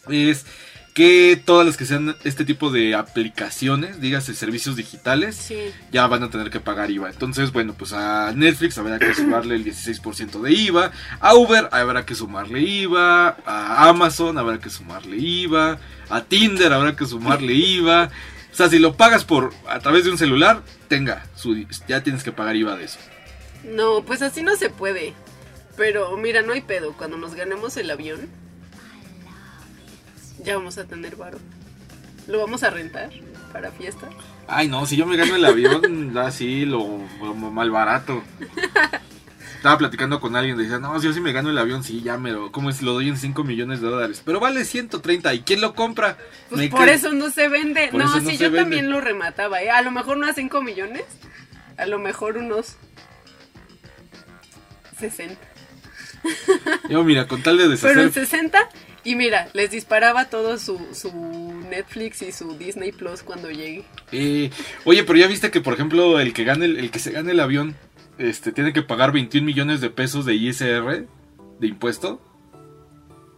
es 0.10 0.46
que 0.94 1.42
todas 1.44 1.66
las 1.66 1.76
que 1.76 1.84
sean 1.86 2.16
este 2.24 2.46
tipo 2.46 2.70
de 2.72 2.96
aplicaciones, 2.96 4.00
dígase 4.00 4.34
servicios 4.34 4.78
digitales, 4.78 5.36
Sí. 5.36 5.58
ya 5.92 6.08
van 6.08 6.24
a 6.24 6.30
tener 6.30 6.50
que 6.50 6.62
pagar 6.62 6.90
IVA. 6.90 7.10
Entonces, 7.10 7.52
bueno, 7.52 7.74
pues 7.78 7.92
a 7.92 8.32
Netflix 8.34 8.78
habrá 8.78 8.98
que 8.98 9.14
sumarle 9.14 9.56
el 9.56 9.66
16% 9.66 10.42
de 10.42 10.54
IVA, 10.54 10.92
a 11.20 11.36
Uber 11.36 11.68
habrá 11.74 12.06
que 12.06 12.16
sumarle 12.16 12.62
IVA, 12.62 13.36
a 13.46 13.90
Amazon 13.90 14.38
habrá 14.38 14.60
que 14.60 14.70
sumarle 14.70 15.18
IVA, 15.18 15.80
a 16.10 16.22
Tinder 16.24 16.72
habrá 16.72 16.96
que 16.96 17.06
sumarle 17.06 17.54
IVA. 17.54 18.10
O 18.54 18.56
sea, 18.56 18.70
si 18.70 18.80
lo 18.80 18.96
pagas 18.96 19.26
por 19.26 19.54
a 19.68 19.80
través 19.80 20.06
de 20.06 20.12
un 20.12 20.18
celular, 20.18 20.62
tenga, 20.88 21.26
su, 21.36 21.66
ya 21.90 22.04
tienes 22.04 22.24
que 22.24 22.32
pagar 22.32 22.56
IVA 22.56 22.78
de 22.78 22.86
eso. 22.86 23.00
No, 23.66 24.04
pues 24.06 24.22
así 24.22 24.44
no 24.44 24.56
se 24.56 24.70
puede. 24.70 25.14
Pero 25.76 26.16
mira, 26.16 26.42
no 26.42 26.54
hay 26.54 26.62
pedo. 26.62 26.94
Cuando 26.94 27.18
nos 27.18 27.36
ganemos 27.36 27.76
el 27.76 27.92
avión, 27.92 28.30
ya 30.46 30.58
vamos 30.58 30.78
a 30.78 30.86
tener 30.86 31.16
varo. 31.16 31.40
Lo 32.28 32.40
vamos 32.40 32.64
a 32.64 32.70
rentar 32.70 33.10
para 33.52 33.72
fiesta. 33.72 34.10
Ay, 34.48 34.68
no, 34.68 34.86
si 34.86 34.96
yo 34.96 35.06
me 35.06 35.18
gano 35.18 35.36
el 35.36 35.46
avión, 35.46 36.18
así 36.18 36.66
lo, 36.66 37.00
lo 37.20 37.34
mal 37.34 37.72
barato. 37.72 38.24
Estaba 39.58 39.78
platicando 39.80 40.20
con 40.20 40.36
alguien, 40.36 40.58
decía, 40.58 40.78
no, 40.78 41.00
si 41.00 41.08
yo 41.08 41.14
sí 41.14 41.20
me 41.22 41.32
gano 41.32 41.50
el 41.50 41.58
avión, 41.58 41.84
sí, 41.84 42.02
ya 42.04 42.18
me 42.18 42.32
lo, 42.32 42.52
¿cómo 42.52 42.70
es? 42.70 42.84
Lo 42.84 42.94
doy 42.94 43.10
en 43.10 43.18
5 43.18 43.44
millones 43.44 43.82
de 43.82 43.88
dólares. 43.88 44.22
Pero 44.24 44.40
vale 44.40 44.64
130, 44.64 45.34
¿y 45.34 45.42
quién 45.42 45.62
lo 45.62 45.74
compra? 45.74 46.18
Pues 46.50 46.62
Me 46.62 46.70
por 46.70 46.88
eso 46.88 47.12
no 47.14 47.32
se 47.32 47.48
vende. 47.48 47.88
Por 47.88 48.02
no, 48.02 48.14
se 48.14 48.38
yo 48.38 48.52
vende. 48.52 48.60
también 48.60 48.92
lo 48.92 49.02
remataba. 49.02 49.64
¿eh? 49.64 49.72
A 49.72 49.82
lo 49.82 49.90
mejor 49.90 50.18
no 50.18 50.28
a 50.28 50.34
5 50.34 50.62
millones. 50.62 51.04
A 51.78 51.88
lo 51.88 51.98
mejor 51.98 52.38
unos 52.38 52.76
60. 55.00 55.36
Yo, 56.90 57.04
mira, 57.04 57.28
con 57.28 57.42
tal 57.42 57.58
de 57.58 57.64
Pero 57.78 58.02
en 58.02 58.08
deshacer... 58.08 58.28
60. 58.28 58.70
Y 59.06 59.16
mira, 59.16 59.50
les 59.54 59.70
disparaba 59.70 60.26
todo 60.26 60.58
su, 60.58 60.80
su 60.94 61.12
Netflix 61.70 62.24
y 62.24 62.32
su 62.32 62.58
Disney 62.58 62.92
Plus 62.92 63.22
cuando 63.22 63.52
llegue. 63.52 63.86
Eh, 64.12 64.50
oye, 64.84 65.04
pero 65.04 65.20
ya 65.20 65.28
viste 65.28 65.52
que, 65.52 65.62
por 65.62 65.76
ejemplo, 65.76 66.20
el 66.20 66.34
que 66.34 66.44
gane 66.44 66.66
el, 66.66 66.78
el 66.78 66.90
que 66.90 66.98
se 66.98 67.12
gane 67.12 67.32
el 67.32 67.40
avión, 67.40 67.76
este, 68.18 68.52
tiene 68.52 68.74
que 68.74 68.82
pagar 68.82 69.12
21 69.12 69.46
millones 69.46 69.80
de 69.80 69.92
pesos 69.92 70.26
de 70.26 70.34
ISR, 70.34 71.06
de 71.60 71.68
impuesto. 71.68 72.20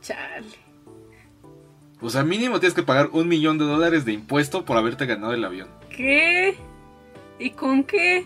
Chale. 0.01 0.47
O 1.99 2.09
sea, 2.09 2.23
mínimo 2.23 2.59
tienes 2.59 2.75
que 2.75 2.83
pagar 2.83 3.09
un 3.11 3.27
millón 3.27 3.57
de 3.57 3.65
dólares 3.65 4.05
de 4.05 4.13
impuesto 4.13 4.63
por 4.63 4.77
haberte 4.77 5.05
ganado 5.05 5.33
el 5.33 5.43
avión. 5.43 5.67
¿Qué? 5.89 6.55
¿Y 7.39 7.49
con 7.51 7.83
qué? 7.83 8.25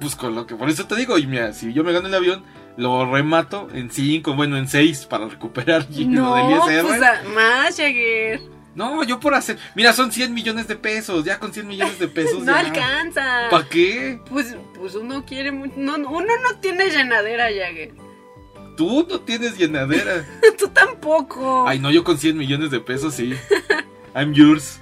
Pues 0.00 0.16
con 0.16 0.34
lo 0.34 0.46
que, 0.46 0.56
por 0.56 0.68
eso 0.68 0.86
te 0.86 0.96
digo, 0.96 1.16
y 1.18 1.26
mira, 1.26 1.52
si 1.52 1.72
yo 1.72 1.84
me 1.84 1.92
gano 1.92 2.08
el 2.08 2.14
avión, 2.14 2.42
lo 2.76 3.10
remato 3.10 3.68
en 3.72 3.90
5, 3.90 4.34
bueno, 4.34 4.56
en 4.56 4.68
6 4.68 5.06
para 5.06 5.28
recuperar 5.28 5.86
no, 6.06 6.36
lo 6.36 6.66
del 6.66 6.76
ISR. 6.76 6.86
Pues 6.86 7.02
a, 7.02 7.22
más, 7.34 7.76
Jagger. 7.76 8.40
No, 8.74 9.02
yo 9.04 9.18
por 9.20 9.34
hacer. 9.34 9.58
Mira, 9.74 9.92
son 9.92 10.12
100 10.12 10.32
millones 10.32 10.68
de 10.68 10.76
pesos. 10.76 11.24
Ya 11.24 11.38
con 11.38 11.52
100 11.52 11.66
millones 11.66 11.98
de 11.98 12.08
pesos. 12.08 12.38
no 12.44 12.52
ya. 12.52 12.60
alcanza. 12.60 13.48
¿Para 13.50 13.68
qué? 13.68 14.20
Pues, 14.28 14.56
pues 14.74 14.94
uno 14.94 15.24
quiere 15.24 15.52
mucho. 15.52 15.74
No, 15.76 15.96
uno 15.96 16.32
no 16.42 16.58
tiene 16.60 16.88
llenadera, 16.88 17.44
Jagger. 17.44 17.92
Tú 18.76 19.06
no 19.08 19.20
tienes 19.20 19.58
llenadera. 19.58 20.24
Tú 20.58 20.68
tampoco. 20.68 21.68
Ay, 21.68 21.78
no, 21.78 21.90
yo 21.90 22.04
con 22.04 22.16
100 22.16 22.36
millones 22.36 22.70
de 22.70 22.80
pesos 22.80 23.14
sí. 23.14 23.34
I'm 24.14 24.32
yours. 24.32 24.80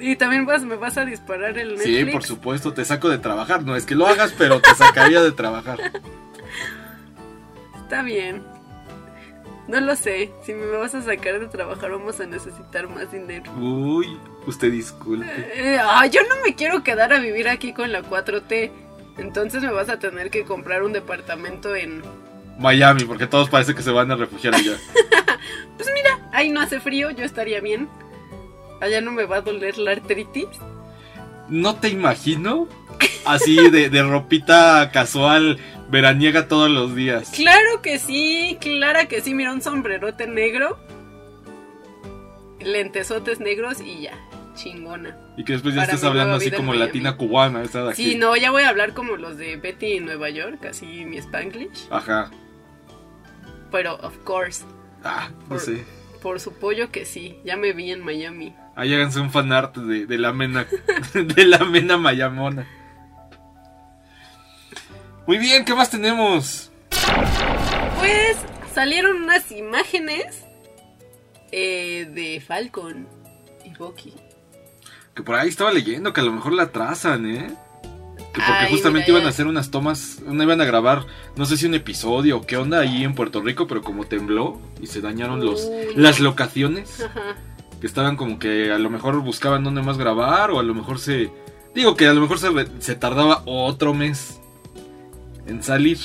Y 0.00 0.16
también 0.16 0.44
vas, 0.44 0.64
me 0.64 0.76
vas 0.76 0.98
a 0.98 1.04
disparar 1.04 1.56
el 1.56 1.76
Netflix. 1.76 1.96
Sí, 1.96 2.04
por 2.06 2.24
supuesto, 2.24 2.72
te 2.72 2.84
saco 2.84 3.08
de 3.08 3.18
trabajar. 3.18 3.62
No 3.62 3.76
es 3.76 3.86
que 3.86 3.94
lo 3.94 4.06
hagas, 4.06 4.34
pero 4.36 4.60
te 4.60 4.74
sacaría 4.74 5.22
de 5.22 5.32
trabajar. 5.32 5.92
Está 7.84 8.02
bien. 8.02 8.42
No 9.68 9.80
lo 9.80 9.96
sé. 9.96 10.30
Si 10.42 10.52
me 10.52 10.66
vas 10.66 10.94
a 10.94 11.02
sacar 11.02 11.40
de 11.40 11.46
trabajar, 11.48 11.90
vamos 11.90 12.20
a 12.20 12.26
necesitar 12.26 12.88
más 12.88 13.12
dinero. 13.12 13.50
Uy, 13.58 14.18
usted 14.46 14.72
disculpe. 14.72 15.26
Eh, 15.54 15.78
ah, 15.80 16.06
yo 16.06 16.20
no 16.22 16.42
me 16.44 16.54
quiero 16.54 16.82
quedar 16.82 17.12
a 17.12 17.18
vivir 17.18 17.48
aquí 17.48 17.72
con 17.72 17.92
la 17.92 18.02
4T. 18.02 18.70
Entonces 19.18 19.62
me 19.62 19.70
vas 19.70 19.88
a 19.88 19.98
tener 19.98 20.30
que 20.30 20.44
comprar 20.44 20.82
un 20.82 20.92
departamento 20.92 21.74
en. 21.76 22.02
Miami, 22.58 23.04
porque 23.04 23.26
todos 23.26 23.50
parece 23.50 23.74
que 23.74 23.82
se 23.82 23.90
van 23.90 24.10
a 24.10 24.16
refugiar 24.16 24.54
allá. 24.54 24.76
pues 25.76 25.88
mira, 25.94 26.28
ahí 26.32 26.50
no 26.50 26.60
hace 26.60 26.80
frío, 26.80 27.10
yo 27.10 27.24
estaría 27.24 27.60
bien. 27.60 27.88
Allá 28.80 29.00
no 29.00 29.12
me 29.12 29.24
va 29.24 29.36
a 29.36 29.40
doler 29.40 29.78
la 29.78 29.92
artritis. 29.92 30.46
No 31.48 31.76
te 31.76 31.88
imagino 31.88 32.68
así 33.24 33.70
de, 33.70 33.90
de 33.90 34.02
ropita 34.02 34.90
casual, 34.92 35.58
veraniega 35.90 36.48
todos 36.48 36.70
los 36.70 36.94
días. 36.94 37.30
Claro 37.34 37.82
que 37.82 37.98
sí, 37.98 38.58
claro 38.60 39.08
que 39.08 39.20
sí. 39.20 39.34
Mira, 39.34 39.52
un 39.52 39.62
sombrerote 39.62 40.26
negro, 40.26 40.78
lentesotes 42.60 43.40
negros 43.40 43.80
y 43.80 44.02
ya, 44.02 44.12
chingona. 44.54 45.16
Y 45.36 45.44
que 45.44 45.52
después 45.54 45.74
ya 45.74 45.82
Para 45.82 45.92
estés 45.92 46.02
mi 46.02 46.08
hablando 46.08 46.34
así 46.36 46.50
como 46.50 46.74
latina 46.74 47.16
cubana, 47.16 47.62
esa 47.62 47.84
de 47.84 47.90
aquí. 47.90 48.12
Sí, 48.12 48.16
no, 48.16 48.36
ya 48.36 48.50
voy 48.50 48.62
a 48.62 48.68
hablar 48.68 48.94
como 48.94 49.16
los 49.16 49.36
de 49.36 49.56
Betty 49.56 49.94
en 49.98 50.06
Nueva 50.06 50.30
York, 50.30 50.64
así 50.66 50.86
mi 51.04 51.16
Spanglish. 51.18 51.88
Ajá. 51.90 52.30
Pero, 53.70 53.96
of 53.96 54.16
course, 54.24 54.64
Ah, 55.02 55.28
no 55.42 55.48
Por- 55.48 55.60
sé. 55.60 55.84
por 56.22 56.40
su 56.40 56.54
pollo 56.54 56.90
que 56.90 57.04
sí, 57.04 57.38
ya 57.44 57.56
me 57.56 57.72
vi 57.72 57.90
en 57.90 58.02
Miami. 58.02 58.54
Ahí 58.76 58.94
háganse 58.94 59.20
un 59.20 59.30
fanart 59.30 59.76
de, 59.76 60.06
de 60.06 60.18
la 60.18 60.32
mena. 60.32 60.66
de 61.14 61.44
la 61.44 61.58
mena 61.64 61.96
mayamona. 61.98 62.66
Muy 65.26 65.38
bien, 65.38 65.64
¿qué 65.64 65.74
más 65.74 65.90
tenemos? 65.90 66.70
Pues 67.98 68.36
salieron 68.74 69.22
unas 69.22 69.50
imágenes 69.50 70.44
eh, 71.50 72.06
de 72.12 72.42
Falcon 72.46 73.08
y 73.64 73.70
Bucky. 73.74 74.12
Que 75.14 75.22
por 75.22 75.36
ahí 75.36 75.48
estaba 75.48 75.72
leyendo 75.72 76.12
que 76.12 76.20
a 76.20 76.24
lo 76.24 76.32
mejor 76.32 76.52
la 76.52 76.72
trazan, 76.72 77.26
¿eh? 77.26 77.46
Que 78.16 78.40
porque 78.40 78.52
Ay, 78.52 78.70
justamente 78.72 79.06
mira, 79.06 79.18
iban 79.20 79.26
a 79.26 79.30
hacer 79.30 79.46
unas 79.46 79.70
tomas, 79.70 80.20
no 80.26 80.42
iban 80.42 80.60
a 80.60 80.64
grabar, 80.64 81.06
no 81.36 81.46
sé 81.46 81.56
si 81.56 81.66
un 81.66 81.74
episodio 81.74 82.38
o 82.38 82.46
qué 82.46 82.56
onda 82.58 82.80
ahí 82.80 83.04
en 83.04 83.14
Puerto 83.14 83.40
Rico, 83.40 83.66
pero 83.66 83.80
como 83.80 84.04
tembló 84.06 84.60
y 84.80 84.88
se 84.88 85.00
dañaron 85.00 85.44
los 85.44 85.70
las 85.94 86.20
locaciones, 86.20 87.00
Ajá. 87.00 87.36
que 87.80 87.86
estaban 87.86 88.16
como 88.16 88.38
que 88.40 88.72
a 88.72 88.78
lo 88.78 88.90
mejor 88.90 89.20
buscaban 89.20 89.62
dónde 89.64 89.82
más 89.82 89.96
grabar 89.96 90.50
o 90.50 90.58
a 90.58 90.64
lo 90.64 90.74
mejor 90.74 90.98
se 90.98 91.30
digo 91.76 91.96
que 91.96 92.08
a 92.08 92.12
lo 92.12 92.20
mejor 92.20 92.38
se 92.80 92.94
tardaba 92.96 93.42
otro 93.46 93.94
mes 93.94 94.40
en 95.46 95.62
salir. 95.62 95.98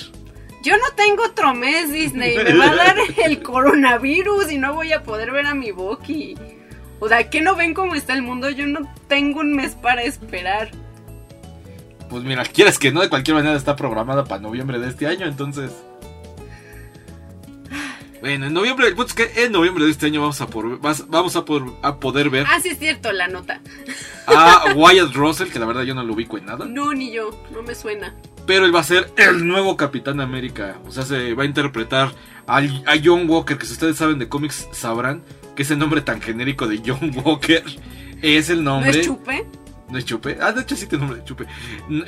Yo 0.64 0.76
no 0.78 0.94
tengo 0.96 1.24
otro 1.24 1.54
mes, 1.54 1.92
Disney. 1.92 2.36
Me 2.38 2.54
va 2.58 2.72
a 2.72 2.76
dar 2.76 2.98
el 3.26 3.42
coronavirus 3.42 4.52
y 4.52 4.58
no 4.58 4.74
voy 4.74 4.92
a 4.94 5.04
poder 5.04 5.32
ver 5.32 5.46
a 5.46 5.54
mi 5.56 5.72
Bucky. 5.72 6.36
O 7.00 7.08
sea, 7.08 7.30
¿qué 7.30 7.40
no 7.42 7.56
ven 7.56 7.74
cómo 7.74 7.96
está 7.96 8.14
el 8.14 8.22
mundo? 8.24 8.50
Yo 8.50 8.68
no 8.68 8.80
tengo 9.08 9.40
un 9.40 9.56
mes 9.56 9.76
para 9.76 10.04
esperar. 10.04 10.70
Pues 12.10 12.24
mira, 12.24 12.44
quieres 12.44 12.78
que 12.78 12.92
no, 12.92 13.02
de 13.02 13.08
cualquier 13.10 13.36
manera 13.38 13.56
está 13.56 13.76
programada 13.76 14.26
para 14.26 14.42
noviembre 14.42 14.80
de 14.80 14.90
este 14.90 15.08
año, 15.08 15.26
entonces. 15.28 15.72
Bueno, 18.20 18.48
en 18.48 18.54
noviembre, 18.54 18.88
el 18.88 18.96
punto 18.96 19.14
es 19.18 19.32
que 19.32 19.46
en 19.46 19.54
noviembre 19.54 19.86
de 19.86 19.92
este 19.92 20.08
año 20.08 20.20
vamos 20.20 20.42
a, 20.42 20.48
por- 20.48 20.80
vamos 20.82 21.36
a, 21.38 21.46
por- 21.46 21.74
a 21.82 22.00
poder 22.00 22.30
ver 22.30 22.46
Ah, 22.50 22.60
sí 22.62 22.70
es 22.70 22.78
cierto, 22.80 23.14
la 23.14 23.30
nota. 23.30 23.62
a 24.28 24.74
Wyatt 24.76 25.14
Russell, 25.14 25.48
que 25.50 25.58
la 25.60 25.66
verdad 25.66 25.84
yo 25.84 25.96
no 25.96 26.04
lo 26.04 26.14
ubico 26.16 26.38
en 26.38 26.46
nada, 26.48 26.66
No, 26.66 26.94
ni 26.94 27.14
yo, 27.14 27.30
no 27.54 27.64
me 27.64 27.76
suena. 27.76 28.14
Pero 28.50 28.66
él 28.66 28.74
va 28.76 28.80
a 28.80 28.84
ser 28.84 29.12
el 29.16 29.48
nuevo 29.48 29.78
Capitán 29.78 30.20
América. 30.20 30.80
O 30.88 30.92
sea, 30.92 31.06
se 31.06 31.36
va 31.36 31.44
a 31.44 31.46
interpretar 31.46 32.12
al- 32.48 32.84
a 32.88 32.94
John 33.04 33.30
Walker, 33.30 33.60
que 33.60 33.68
si 33.68 33.74
ustedes 33.74 33.96
saben 33.98 34.18
de 34.18 34.28
cómics 34.28 34.68
sabrán 34.72 35.22
que 35.56 35.62
ese 35.62 35.76
nombre 35.76 36.02
tan 36.02 36.20
genérico 36.20 36.66
de 36.68 36.82
John 36.84 37.12
Walker 37.24 37.64
es 38.24 38.50
el 38.50 38.64
¿No 38.64 38.72
nombre. 38.82 39.00
es 39.02 39.06
chupe? 39.06 39.46
¿No 39.92 39.98
es 40.00 40.06
Chupe? 40.06 40.38
Ah, 40.42 40.52
de 40.52 40.62
hecho 40.62 40.76
sí 40.76 40.88
tiene 40.88 41.04
nombre 41.04 41.20
de 41.20 41.26
Chupe. 41.26 41.46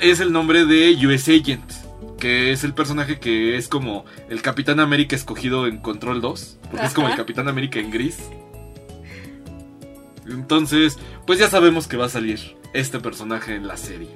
Es 0.00 0.18
el 0.18 0.32
nombre 0.32 0.66
de 0.66 0.96
US 1.06 1.28
Agent, 1.28 1.70
que 2.18 2.50
es 2.52 2.64
el 2.64 2.74
personaje 2.74 3.20
que 3.20 3.56
es 3.56 3.68
como 3.68 4.04
el 4.28 4.42
Capitán 4.42 4.80
América 4.80 5.14
escogido 5.14 5.66
en 5.68 5.78
Control 5.78 6.20
2, 6.20 6.58
porque 6.72 6.86
es 6.86 6.92
como 6.92 7.08
el. 7.08 7.14
Capitán 7.16 7.46
América 7.48 7.78
en 7.78 7.90
gris. 7.92 8.18
Entonces, 10.28 10.98
pues 11.26 11.38
ya 11.38 11.48
sabemos 11.48 11.86
que 11.88 11.96
va 11.96 12.06
a 12.06 12.08
salir 12.08 12.56
este 12.72 12.98
personaje 13.00 13.54
en 13.54 13.66
la 13.66 13.76
serie. 13.76 14.10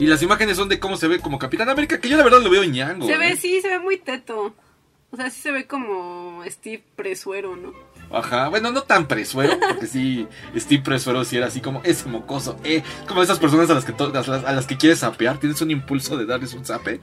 Y 0.00 0.06
las 0.06 0.22
imágenes 0.22 0.56
son 0.56 0.70
de 0.70 0.80
cómo 0.80 0.96
se 0.96 1.08
ve 1.08 1.20
como 1.20 1.38
Capitán 1.38 1.68
América, 1.68 2.00
que 2.00 2.08
yo 2.08 2.16
la 2.16 2.24
verdad 2.24 2.40
lo 2.40 2.48
veo 2.48 2.64
ñango. 2.64 3.06
Se 3.06 3.18
ve, 3.18 3.32
¿eh? 3.32 3.36
sí, 3.36 3.60
se 3.60 3.68
ve 3.68 3.78
muy 3.78 3.98
teto. 3.98 4.54
O 5.10 5.16
sea, 5.16 5.28
sí 5.28 5.42
se 5.42 5.50
ve 5.52 5.66
como 5.66 6.42
Steve 6.46 6.82
Presuero, 6.96 7.54
¿no? 7.54 7.74
Ajá, 8.10 8.48
bueno, 8.48 8.72
no 8.72 8.82
tan 8.82 9.06
presuero, 9.06 9.58
porque 9.60 9.86
sí, 9.86 10.26
Steve 10.56 10.82
Presuero 10.82 11.22
sí 11.24 11.36
era 11.36 11.48
así 11.48 11.60
como 11.60 11.82
ese 11.84 12.08
mocoso, 12.08 12.56
eh, 12.64 12.82
como 13.06 13.22
esas 13.22 13.38
personas 13.38 13.68
a 13.68 13.74
las 13.74 13.84
que 13.84 13.92
a 13.92 14.52
las, 14.52 14.66
que 14.66 14.78
quieres 14.78 15.00
sapear, 15.00 15.38
tienes 15.38 15.60
un 15.60 15.70
impulso 15.70 16.16
de 16.16 16.24
darles 16.24 16.54
un 16.54 16.64
zape. 16.64 16.98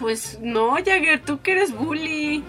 Pues 0.00 0.38
no, 0.40 0.74
Jagger, 0.76 1.22
tú 1.22 1.42
que 1.42 1.52
eres 1.52 1.72
bully. 1.72 2.42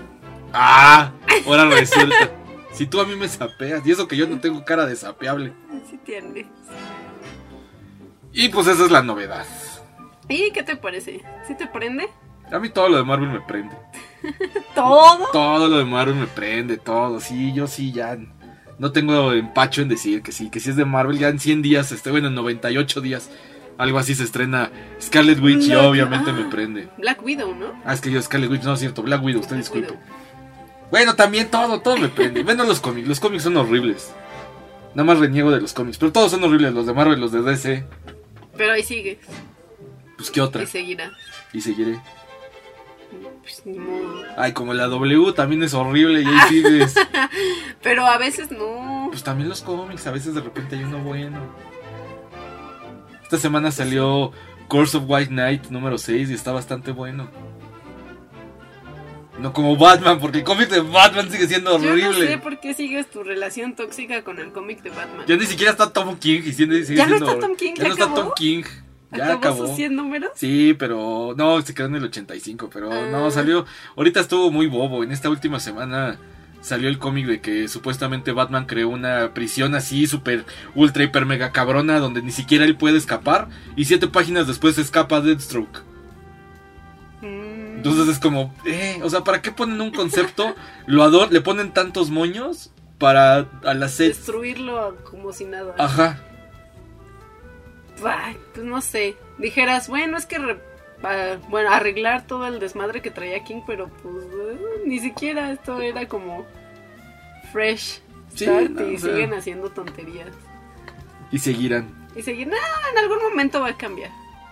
Ah, 0.53 1.11
ahora 1.45 1.65
resulta. 1.65 2.31
Si 2.71 2.87
tú 2.87 3.01
a 3.01 3.05
mí 3.05 3.15
me 3.17 3.27
sapeas, 3.27 3.85
y 3.85 3.91
eso 3.91 4.07
que 4.07 4.15
yo 4.15 4.27
no 4.27 4.39
tengo 4.39 4.63
cara 4.63 4.85
de 4.85 4.95
sapeable. 4.95 5.51
Sí 5.89 5.99
tienes. 6.05 6.47
Y 8.31 8.47
pues 8.49 8.67
esa 8.67 8.85
es 8.85 8.91
la 8.91 9.01
novedad. 9.01 9.45
¿Y 10.29 10.51
qué 10.51 10.63
te 10.63 10.75
parece? 10.75 11.21
¿Sí 11.47 11.55
te 11.55 11.67
prende? 11.67 12.07
A 12.51 12.59
mí 12.59 12.69
todo 12.69 12.89
lo 12.89 12.97
de 12.97 13.03
Marvel 13.03 13.29
me 13.29 13.41
prende. 13.41 13.75
¿Todo? 14.75 15.27
Todo 15.31 15.67
lo 15.67 15.77
de 15.77 15.85
Marvel 15.85 16.15
me 16.15 16.27
prende, 16.27 16.77
todo. 16.77 17.19
Sí, 17.19 17.53
yo 17.53 17.67
sí 17.67 17.91
ya 17.91 18.17
no 18.79 18.91
tengo 18.91 19.33
empacho 19.33 19.81
en 19.81 19.89
decir 19.89 20.21
que 20.21 20.31
sí, 20.31 20.49
que 20.49 20.59
si 20.59 20.69
es 20.69 20.75
de 20.75 20.85
Marvel 20.85 21.19
ya 21.19 21.27
en 21.27 21.39
100 21.39 21.61
días, 21.61 21.91
este, 21.91 22.11
bueno, 22.11 22.29
en 22.29 22.35
98 22.35 23.01
días, 23.01 23.29
algo 23.77 23.99
así 23.99 24.15
se 24.15 24.23
estrena 24.23 24.71
Scarlet 25.01 25.39
Witch 25.41 25.67
y 25.67 25.75
obviamente 25.75 26.31
ah. 26.31 26.33
me 26.33 26.45
prende. 26.45 26.87
Black 26.97 27.23
Widow, 27.23 27.53
¿no? 27.53 27.73
Ah, 27.85 27.93
es 27.93 28.01
que 28.01 28.09
yo 28.09 28.21
Scarlet 28.21 28.49
Witch, 28.49 28.63
no 28.63 28.73
es 28.73 28.79
cierto, 28.79 29.03
Black 29.03 29.23
Widow, 29.23 29.41
usted 29.41 29.55
Black 29.55 29.63
disculpe. 29.63 29.91
Widow. 29.91 30.03
Bueno, 30.91 31.15
también 31.15 31.49
todo, 31.51 31.81
todo 31.81 31.97
me 31.97 32.09
prende. 32.09 32.43
Menos 32.43 32.67
los 32.67 32.79
cómics, 32.79 33.07
los 33.07 33.19
cómics 33.19 33.43
son 33.43 33.57
horribles. 33.57 34.11
Nada 34.95 35.05
más 35.05 35.19
reniego 35.19 35.51
de 35.51 35.61
los 35.61 35.73
cómics, 35.73 35.97
pero 35.97 36.11
todos 36.11 36.31
son 36.31 36.43
horribles, 36.43 36.73
los 36.73 36.87
de 36.87 36.93
Marvel, 36.93 37.19
los 37.19 37.31
de 37.31 37.41
DC. 37.41 37.85
Pero 38.57 38.73
ahí 38.73 38.83
sigues. 38.83 39.19
Pues 40.19 40.29
qué 40.31 40.41
otra. 40.41 40.61
Y 40.63 40.67
seguirá. 40.67 41.11
Y 41.53 41.61
seguiré. 41.61 41.99
Pues 43.41 43.63
ni 43.65 43.79
modo. 43.79 44.21
Ay, 44.37 44.51
como 44.53 44.73
la 44.75 44.85
W 44.87 45.31
también 45.33 45.63
es 45.63 45.73
horrible 45.73 46.21
y 46.21 46.25
ahí 46.25 46.39
sigues. 46.49 46.93
Pero 47.81 48.05
a 48.05 48.17
veces 48.19 48.51
no. 48.51 49.07
Pues 49.09 49.23
también 49.23 49.49
los 49.49 49.61
cómics, 49.63 50.05
a 50.05 50.11
veces 50.11 50.35
de 50.35 50.41
repente 50.41 50.75
hay 50.75 50.83
uno 50.83 50.99
bueno. 50.99 51.39
Esta 53.23 53.37
semana 53.37 53.71
salió 53.71 54.31
Course 54.67 54.97
of 54.97 55.03
White 55.07 55.29
Knight 55.29 55.67
número 55.69 55.97
6 55.97 56.29
y 56.29 56.33
está 56.33 56.51
bastante 56.51 56.91
bueno. 56.91 57.29
No 59.39 59.53
como 59.53 59.77
Batman, 59.77 60.19
porque 60.19 60.39
el 60.39 60.43
cómic 60.43 60.67
de 60.69 60.81
Batman 60.81 61.31
sigue 61.31 61.47
siendo 61.47 61.79
Yo 61.79 61.91
horrible. 61.91 62.03
no 62.09 62.13
sé 62.31 62.37
por 62.39 62.59
qué 62.59 62.73
sigues 62.73 63.09
tu 63.09 63.23
relación 63.23 63.73
tóxica 63.73 64.21
con 64.23 64.37
el 64.39 64.51
cómic 64.51 64.81
de 64.83 64.89
Batman. 64.89 65.25
Ya 65.27 65.37
ni 65.37 65.45
siquiera 65.45 65.71
está 65.71 65.93
Tom 65.93 66.17
King 66.19 66.41
y 66.45 66.51
sigue, 66.51 66.83
sigue 66.83 66.97
¿Ya 66.97 67.05
no 67.05 67.11
siendo- 67.15 67.31
está 67.33 67.47
Tom 67.47 67.55
King? 67.55 67.73
Ya 67.77 67.83
¿Ya 67.83 67.87
no 67.87 67.93
está? 67.93 68.13
Tom 68.13 68.31
King. 68.35 68.63
Ya 69.17 69.33
¿Acabó, 69.33 69.67
sus 69.67 69.75
100 69.75 69.95
números? 69.95 70.31
Sí, 70.35 70.75
pero 70.77 71.33
no, 71.35 71.61
se 71.61 71.73
quedó 71.73 71.87
en 71.87 71.95
el 71.95 72.03
85, 72.05 72.69
pero 72.71 72.91
Ah. 72.91 73.07
no, 73.11 73.31
salió, 73.31 73.65
ahorita 73.95 74.19
estuvo 74.19 74.51
muy 74.51 74.67
bobo, 74.67 75.03
en 75.03 75.11
esta 75.11 75.29
última 75.29 75.59
semana 75.59 76.17
salió 76.61 76.89
el 76.89 76.99
cómic 76.99 77.25
de 77.25 77.41
que 77.41 77.67
supuestamente 77.67 78.33
Batman 78.33 78.65
creó 78.65 78.89
una 78.89 79.33
prisión 79.33 79.75
así, 79.75 80.07
super, 80.07 80.45
ultra, 80.75 81.03
hiper, 81.03 81.25
mega 81.25 81.51
cabrona, 81.51 81.99
donde 81.99 82.21
ni 82.21 82.31
siquiera 82.31 82.65
él 82.65 82.75
puede 82.75 82.97
escapar, 82.97 83.47
y 83.75 83.85
siete 83.85 84.07
páginas 84.07 84.45
después 84.45 84.77
escapa 84.77 85.21
Deathstroke. 85.21 85.81
Mm. 87.21 87.77
Entonces 87.77 88.09
es 88.09 88.19
como, 88.19 88.53
eh, 88.65 88.99
o 89.03 89.09
sea, 89.09 89.23
¿para 89.23 89.41
qué 89.41 89.51
ponen 89.51 89.79
un 89.81 89.91
concepto? 89.91 90.53
Lo 90.85 91.03
ador 91.03 91.31
le 91.31 91.41
ponen 91.41 91.71
tantos 91.71 92.09
moños 92.09 92.71
para 92.97 93.47
a 93.63 93.73
las 93.73 93.93
sets. 93.93 94.17
Destruirlo 94.17 94.97
como 95.09 95.31
si 95.31 95.45
nada. 95.45 95.73
Ajá. 95.77 96.19
Pues 98.53 98.65
no 98.65 98.81
sé, 98.81 99.15
dijeras, 99.37 99.87
bueno, 99.87 100.17
es 100.17 100.25
que 100.25 100.37
re- 100.37 100.59
bueno, 101.49 101.71
arreglar 101.71 102.25
todo 102.27 102.47
el 102.47 102.59
desmadre 102.59 103.01
que 103.01 103.11
traía 103.11 103.43
King, 103.43 103.61
pero 103.65 103.89
pues 104.03 104.25
eh, 104.25 104.57
ni 104.85 104.99
siquiera 104.99 105.51
esto 105.51 105.81
era 105.81 106.07
como 106.07 106.45
fresh 107.51 108.01
Sí, 108.35 108.45
no, 108.45 108.61
y 108.89 108.95
o 108.95 108.99
sea. 108.99 109.09
siguen 109.11 109.33
haciendo 109.33 109.69
tonterías. 109.69 110.29
Y 111.31 111.39
seguirán. 111.39 111.89
Y 112.15 112.21
seguir, 112.21 112.47
no, 112.47 112.55
en 112.91 112.97
algún 112.97 113.17
momento 113.29 113.59
va 113.61 113.69
a 113.69 113.77
cambiar. 113.77 114.11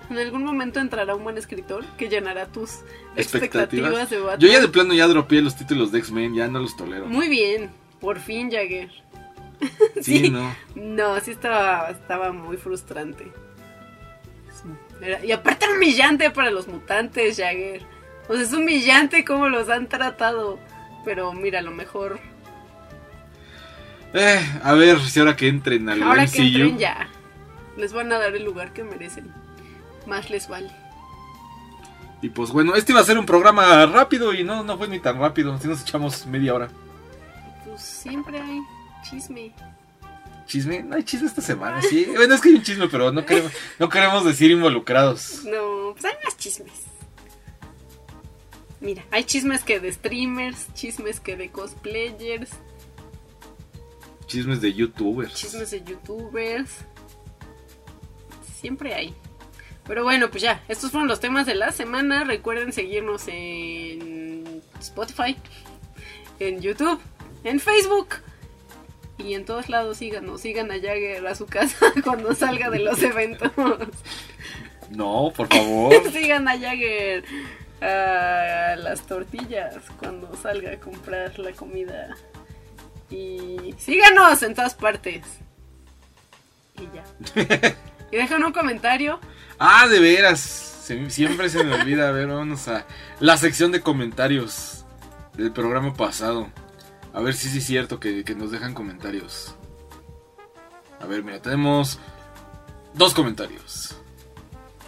En 0.09 0.17
algún 0.17 0.43
momento 0.43 0.79
entrará 0.79 1.15
un 1.15 1.23
buen 1.23 1.37
escritor 1.37 1.83
que 1.97 2.07
llenará 2.09 2.45
tus 2.47 2.79
expectativas, 3.15 3.91
Expectativas. 3.91 4.09
de 4.09 4.17
Batman. 4.19 4.39
Yo 4.39 4.47
ya 4.47 4.59
de 4.61 4.67
plano 4.69 4.93
ya 4.93 5.07
dropeé 5.07 5.41
los 5.41 5.55
títulos 5.55 5.91
de 5.91 5.99
X-Men, 5.99 6.33
ya 6.33 6.47
no 6.47 6.59
los 6.59 6.75
tolero. 6.77 7.05
Muy 7.07 7.27
bien, 7.29 7.69
por 7.99 8.19
fin 8.19 8.49
Jagger. 8.51 8.89
Sí, 10.01 10.19
sí. 10.19 10.29
no. 10.29 10.55
No, 10.75 11.19
sí 11.19 11.31
estaba, 11.31 11.89
estaba 11.89 12.31
muy 12.31 12.57
frustrante. 12.57 13.31
Era- 15.01 15.23
y 15.23 15.31
aparte 15.31 15.65
era 15.65 15.75
humillante 15.75 16.29
para 16.31 16.49
los 16.51 16.67
mutantes, 16.67 17.37
Jagger. 17.37 17.83
O 18.27 18.33
sea, 18.33 18.43
es 18.43 18.53
humillante 18.53 19.23
cómo 19.25 19.47
los 19.49 19.69
han 19.69 19.87
tratado. 19.87 20.59
Pero 21.05 21.31
mira, 21.33 21.59
a 21.59 21.61
lo 21.61 21.71
mejor 21.71 22.19
Eh, 24.13 24.39
a 24.63 24.73
ver 24.73 24.99
si 25.01 25.19
ahora 25.19 25.35
que 25.35 25.47
entren 25.47 25.87
al 25.89 26.01
ahora 26.01 26.25
que 26.27 26.41
entren 26.41 26.77
ya, 26.77 27.07
les 27.77 27.93
van 27.93 28.11
a 28.11 28.17
dar 28.19 28.35
el 28.35 28.43
lugar 28.43 28.73
que 28.73 28.83
merecen. 28.83 29.31
Más 30.05 30.29
les 30.29 30.47
vale. 30.47 30.71
Y 32.21 32.29
pues 32.29 32.51
bueno, 32.51 32.73
este 32.75 32.93
iba 32.93 33.01
a 33.01 33.05
ser 33.05 33.17
un 33.19 33.25
programa 33.25 33.85
rápido 33.85 34.33
y 34.33 34.43
no, 34.43 34.63
no 34.63 34.77
fue 34.77 34.87
ni 34.87 34.99
tan 34.99 35.19
rápido. 35.19 35.53
Así 35.53 35.67
nos 35.67 35.81
echamos 35.81 36.25
media 36.25 36.53
hora. 36.55 36.69
Pues 37.65 37.81
siempre 37.81 38.39
hay 38.41 38.59
chisme. 39.09 39.53
¿Chisme? 40.45 40.81
No 40.83 40.95
hay 40.95 41.03
chisme 41.03 41.27
esta 41.27 41.41
semana, 41.41 41.81
sí. 41.81 42.05
Bueno, 42.15 42.33
es 42.33 42.41
que 42.41 42.49
hay 42.49 42.55
un 42.55 42.63
chisme, 42.63 42.87
pero 42.87 43.11
no 43.11 43.25
queremos, 43.25 43.51
no 43.79 43.89
queremos 43.89 44.23
decir 44.23 44.49
involucrados. 44.51 45.43
No, 45.43 45.91
pues 45.93 46.05
hay 46.05 46.13
más 46.23 46.37
chismes. 46.37 46.71
Mira, 48.79 49.03
hay 49.11 49.23
chismes 49.23 49.63
que 49.63 49.79
de 49.79 49.91
streamers, 49.91 50.73
chismes 50.73 51.19
que 51.19 51.35
de 51.35 51.49
cosplayers, 51.49 52.49
Chismes 54.27 54.59
de 54.61 54.73
youtubers. 54.73 55.33
chismes 55.33 55.71
de 55.71 55.83
youtubers. 55.83 56.69
Siempre 58.59 58.93
hay. 58.93 59.13
Pero 59.85 60.03
bueno, 60.03 60.29
pues 60.29 60.43
ya, 60.43 60.61
estos 60.67 60.91
fueron 60.91 61.07
los 61.07 61.21
temas 61.21 61.45
de 61.45 61.55
la 61.55 61.71
semana. 61.71 62.25
Recuerden 62.25 62.73
seguirnos 62.73 63.23
en 63.29 64.61
Spotify, 64.79 65.37
en 66.39 66.59
YouTube, 66.61 66.99
en 67.45 67.59
Facebook. 67.61 68.07
Y 69.17 69.33
en 69.33 69.45
todos 69.45 69.67
lados 69.69 69.97
síganos, 69.97 70.41
sigan 70.41 70.69
a 70.71 70.75
Jagger 70.75 71.25
a 71.25 71.35
su 71.35 71.45
casa 71.47 71.87
cuando 72.03 72.33
salga 72.35 72.69
de 72.69 72.79
los 72.79 73.01
eventos. 73.01 73.51
No, 74.89 75.31
por 75.35 75.47
favor. 75.47 75.93
sigan 76.11 76.47
a 76.47 76.57
Jagger 76.57 77.23
a 77.81 78.75
las 78.77 79.01
tortillas 79.07 79.75
cuando 79.99 80.35
salga 80.35 80.71
a 80.73 80.77
comprar 80.79 81.37
la 81.39 81.51
comida. 81.51 82.15
Y 83.09 83.73
síganos 83.79 84.41
en 84.43 84.53
todas 84.53 84.75
partes. 84.75 85.23
Y 86.77 86.87
ya. 86.93 87.75
y 88.11 88.17
dejan 88.17 88.43
un 88.43 88.51
comentario. 88.53 89.19
Ah, 89.59 89.87
de 89.87 89.99
veras. 89.99 90.39
Se- 90.39 91.09
siempre 91.09 91.49
se 91.49 91.63
me 91.63 91.73
olvida. 91.73 92.09
A 92.09 92.11
ver, 92.11 92.27
vámonos 92.27 92.67
a 92.67 92.85
la 93.19 93.35
sección 93.37 93.71
de 93.71 93.81
comentarios 93.81 94.85
del 95.35 95.51
programa 95.51 95.93
pasado. 95.93 96.49
A 97.13 97.21
ver 97.21 97.33
si 97.33 97.49
sí 97.49 97.57
es 97.59 97.65
cierto 97.65 97.99
que, 97.99 98.23
que 98.23 98.35
nos 98.35 98.51
dejan 98.51 98.73
comentarios. 98.73 99.55
A 101.01 101.05
ver, 101.05 101.23
mira, 101.23 101.39
tenemos 101.41 101.99
dos 102.93 103.13
comentarios. 103.13 103.95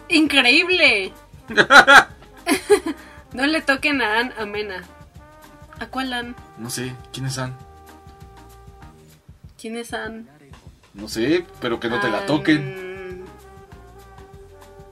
¡Increíble! 0.08 1.12
no 3.32 3.46
le 3.46 3.60
toquen 3.62 4.02
a 4.02 4.18
Ann 4.20 4.32
Amena. 4.38 4.82
¿A 5.78 5.86
cuál 5.86 6.12
Ann? 6.12 6.36
No 6.58 6.68
sé, 6.70 6.94
¿quiénes 7.12 7.34
son? 7.34 7.54
¿Quién 9.60 9.76
es 9.76 9.92
Ann? 9.94 10.28
No 10.94 11.08
sé, 11.08 11.44
pero 11.60 11.78
que 11.80 11.88
no 11.88 12.00
te 12.00 12.10
la 12.10 12.18
Ann- 12.20 12.26
toquen. 12.26 13.24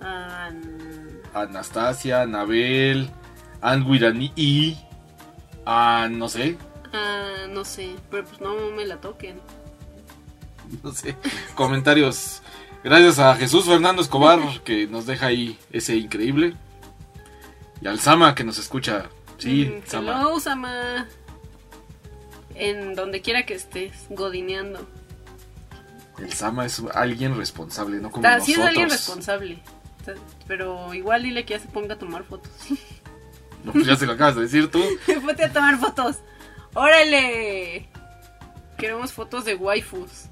Ann- 0.00 1.20
Anastasia, 1.34 2.22
Anabel, 2.22 3.10
Anguirani 3.60 4.32
y. 4.36 4.78
Ah, 5.66 6.08
no 6.10 6.28
sé, 6.28 6.56
Ah, 6.92 7.46
no 7.50 7.64
sé, 7.64 7.94
pero 8.10 8.24
pues 8.24 8.40
no 8.40 8.54
me 8.76 8.84
la 8.86 9.00
toquen. 9.00 9.40
no 10.82 10.92
sé. 10.92 11.16
Comentarios. 11.54 12.42
Gracias 12.84 13.18
a 13.18 13.34
Jesús 13.36 13.64
Fernando 13.66 14.00
Escobar 14.02 14.40
que 14.64 14.86
nos 14.86 15.06
deja 15.06 15.26
ahí 15.26 15.58
ese 15.72 15.96
increíble. 15.96 16.54
Y 17.80 17.86
al 17.86 18.00
Sama 18.00 18.34
que 18.34 18.44
nos 18.44 18.58
escucha. 18.58 19.06
Sí, 19.38 19.66
Mm, 19.66 19.86
Sama. 19.88 20.20
Hello, 20.20 20.40
Sama. 20.40 21.06
En 22.54 22.94
donde 22.94 23.20
quiera 23.20 23.46
que 23.46 23.54
estés, 23.54 23.92
godineando. 24.10 24.86
El 26.18 26.32
Sama 26.32 26.66
es 26.66 26.82
alguien 26.94 27.36
responsable, 27.36 27.98
no 28.00 28.10
como 28.10 28.22
Ta- 28.22 28.40
Sí 28.40 28.52
es 28.52 28.58
nosotros. 28.58 28.68
alguien 28.68 28.90
responsable. 28.90 29.62
Pero 30.48 30.92
igual 30.94 31.22
dile 31.22 31.44
que 31.44 31.54
ya 31.54 31.60
se 31.60 31.68
ponga 31.68 31.94
a 31.94 31.98
tomar 31.98 32.24
fotos. 32.24 32.50
No, 33.62 33.72
pues 33.72 33.86
ya 33.86 33.94
se 33.96 34.06
lo 34.06 34.12
acabas 34.12 34.34
de 34.36 34.42
decir 34.42 34.70
tú. 34.70 34.82
Ponte 35.24 35.44
a 35.44 35.52
tomar 35.52 35.78
fotos. 35.78 36.16
¡Órale! 36.74 37.88
Queremos 38.76 39.12
fotos 39.12 39.44
de 39.44 39.54
waifus. 39.54 40.28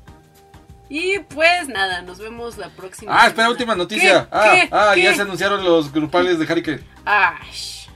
Y 0.88 1.18
pues 1.18 1.68
nada, 1.68 2.02
nos 2.02 2.18
vemos 2.18 2.58
la 2.58 2.68
próxima. 2.70 3.12
Ah, 3.18 3.26
espera, 3.26 3.50
última 3.50 3.74
noticia. 3.74 4.24
¿Qué? 4.24 4.28
Ah, 4.30 4.50
¿Qué? 4.52 4.68
ah, 4.70 4.92
¿Qué? 4.94 5.02
ya 5.02 5.14
se 5.14 5.22
anunciaron 5.22 5.64
los 5.64 5.92
grupales 5.92 6.38
de 6.38 6.46
Harike. 6.46 6.80
Ash. 7.04 7.86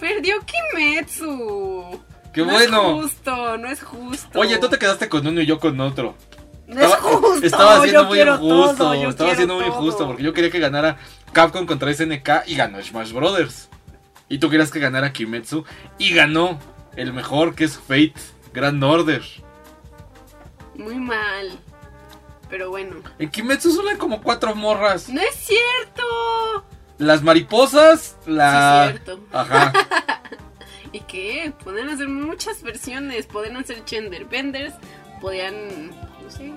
Perdió 0.00 0.34
Kimetsu. 0.40 2.02
¡Qué 2.32 2.40
no 2.40 2.52
bueno! 2.52 2.96
Es 2.96 3.02
justo, 3.02 3.58
no 3.58 3.68
es 3.68 3.82
justo. 3.82 4.40
Oye, 4.40 4.58
tú 4.58 4.68
te 4.68 4.78
quedaste 4.78 5.08
con 5.08 5.24
uno 5.26 5.40
y 5.40 5.46
yo 5.46 5.60
con 5.60 5.78
otro. 5.80 6.16
No 6.66 6.80
es 6.80 6.94
justo. 6.94 7.46
estaba 7.46 7.82
siendo 7.82 8.04
muy 8.04 8.20
injusto. 8.20 8.76
todo, 8.76 9.08
estaba 9.08 9.34
siendo 9.36 9.56
muy 9.56 9.66
injusto 9.66 10.06
porque 10.06 10.22
yo 10.22 10.32
quería 10.32 10.50
que 10.50 10.58
ganara 10.58 10.96
Capcom 11.32 11.66
contra 11.66 11.92
SNK 11.92 12.46
y 12.46 12.56
ganó 12.56 12.82
Smash 12.82 13.12
Brothers. 13.12 13.68
Y 14.28 14.38
tú 14.38 14.48
querías 14.48 14.70
que 14.70 14.80
ganara 14.80 15.12
Kimetsu 15.12 15.64
y 15.98 16.14
ganó 16.14 16.58
el 16.96 17.12
mejor 17.12 17.54
que 17.54 17.64
es 17.64 17.76
Fate 17.78 18.14
Grand 18.52 18.82
Order. 18.82 19.22
Muy 20.74 20.96
mal. 20.96 21.58
Pero 22.48 22.70
bueno. 22.70 22.96
En 23.18 23.30
Kimetsu 23.30 23.72
solo 23.72 23.90
hay 23.90 23.96
como 23.96 24.22
cuatro 24.22 24.54
morras. 24.54 25.08
¡No 25.08 25.20
es 25.20 25.34
cierto! 25.34 26.02
Las 26.98 27.22
mariposas, 27.22 28.16
la. 28.26 28.88
Sí, 28.88 28.98
cierto. 28.98 29.20
Ajá. 29.32 29.72
¿Y 30.92 31.00
qué? 31.00 31.52
Podían 31.64 31.88
hacer 31.88 32.08
muchas 32.08 32.62
versiones. 32.62 33.26
Podían 33.26 33.56
hacer 33.56 33.82
gender 33.86 34.26
benders. 34.26 34.74
Podían. 35.20 35.88
No 35.88 36.30
sé. 36.30 36.52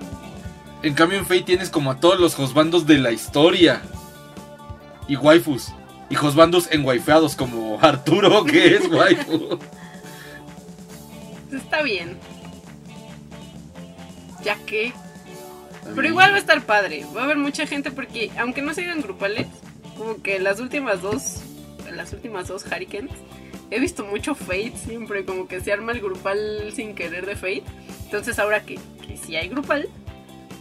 En 0.82 0.94
cambio 0.94 1.18
en 1.18 1.24
Fate 1.24 1.42
tienes 1.42 1.70
como 1.70 1.90
a 1.90 1.98
todos 2.00 2.20
los 2.20 2.34
josbandos 2.34 2.86
de 2.86 2.98
la 2.98 3.10
historia. 3.10 3.80
Y 5.08 5.16
waifus. 5.16 5.72
Y 6.10 6.14
josbandos 6.14 6.68
enwaifeados 6.70 7.34
como 7.34 7.78
Arturo, 7.80 8.44
que 8.44 8.76
es 8.76 8.86
waifu. 8.90 9.58
Está 11.56 11.82
bien. 11.82 12.16
Ya 14.42 14.56
que. 14.64 14.92
Pero 15.94 16.08
igual 16.08 16.32
va 16.32 16.36
a 16.36 16.40
estar 16.40 16.62
padre. 16.62 17.04
Va 17.16 17.22
a 17.22 17.24
haber 17.24 17.36
mucha 17.36 17.66
gente 17.66 17.90
porque, 17.90 18.30
aunque 18.38 18.62
no 18.62 18.74
se 18.74 18.84
hagan 18.84 19.00
grupales, 19.00 19.46
como 19.96 20.22
que 20.22 20.38
las 20.38 20.60
últimas 20.60 21.02
dos. 21.02 21.40
Las 21.92 22.12
últimas 22.12 22.48
dos 22.48 22.64
Hurricanes. 22.66 23.12
He 23.70 23.80
visto 23.80 24.04
mucho 24.04 24.34
Fate 24.34 24.74
siempre, 24.76 25.24
como 25.24 25.48
que 25.48 25.60
se 25.60 25.72
arma 25.72 25.92
el 25.92 26.00
grupal 26.00 26.72
sin 26.74 26.94
querer 26.94 27.26
de 27.26 27.34
Fate. 27.34 27.64
Entonces 28.04 28.38
ahora 28.38 28.62
que, 28.62 28.78
que 29.06 29.16
si 29.16 29.34
hay 29.34 29.48
grupal, 29.48 29.88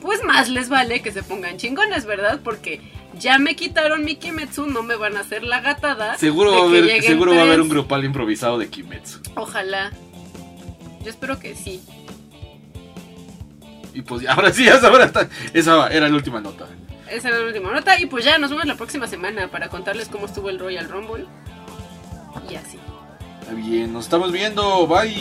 pues 0.02 0.24
más 0.24 0.50
les 0.50 0.70
vale 0.70 1.02
que 1.02 1.12
se 1.12 1.22
pongan 1.22 1.58
chingones, 1.58 2.06
¿verdad? 2.06 2.40
Porque 2.44 2.82
ya 3.20 3.38
me 3.38 3.56
quitaron 3.56 4.04
mi 4.04 4.16
Kimetsu, 4.16 4.68
no 4.68 4.84
me 4.84 4.96
van 4.96 5.18
a 5.18 5.22
hacer 5.22 5.44
la 5.44 5.62
gatada. 5.62 6.18
Seguro, 6.18 6.52
va 6.52 6.58
a, 6.58 6.64
haber, 6.64 7.02
seguro 7.02 7.34
va 7.34 7.42
a 7.42 7.44
haber 7.44 7.62
un 7.62 7.70
grupal 7.70 8.04
improvisado 8.04 8.58
de 8.58 8.70
Kimetsu. 8.70 9.20
Ojalá. 9.36 9.92
Yo 11.06 11.10
espero 11.12 11.40
que 11.40 11.56
sí. 11.56 11.82
Y 13.94 14.02
pues 14.02 14.26
ahora 14.28 14.52
sí, 14.52 14.68
esa, 14.68 14.88
ahora 14.90 15.06
está- 15.06 15.30
esa 15.54 15.88
era 15.88 16.10
la 16.10 16.16
última 16.16 16.42
nota. 16.42 16.66
Esa 17.10 17.30
era 17.30 17.38
la 17.40 17.46
última 17.46 17.72
nota. 17.72 17.98
Y 18.00 18.08
pues 18.08 18.26
ya 18.26 18.38
nos 18.38 18.50
vemos 18.50 18.66
la 18.66 18.76
próxima 18.76 19.08
semana 19.08 19.50
para 19.50 19.70
contarles 19.70 20.10
cómo 20.10 20.26
estuvo 20.26 20.50
el 20.50 20.60
Royal 20.60 20.90
Rumble. 20.90 21.26
Y 22.50 22.56
así. 22.56 22.78
Está 23.42 23.54
bien, 23.54 23.94
nos 23.94 24.06
estamos 24.06 24.32
viendo. 24.32 24.86
Bye. 24.88 25.16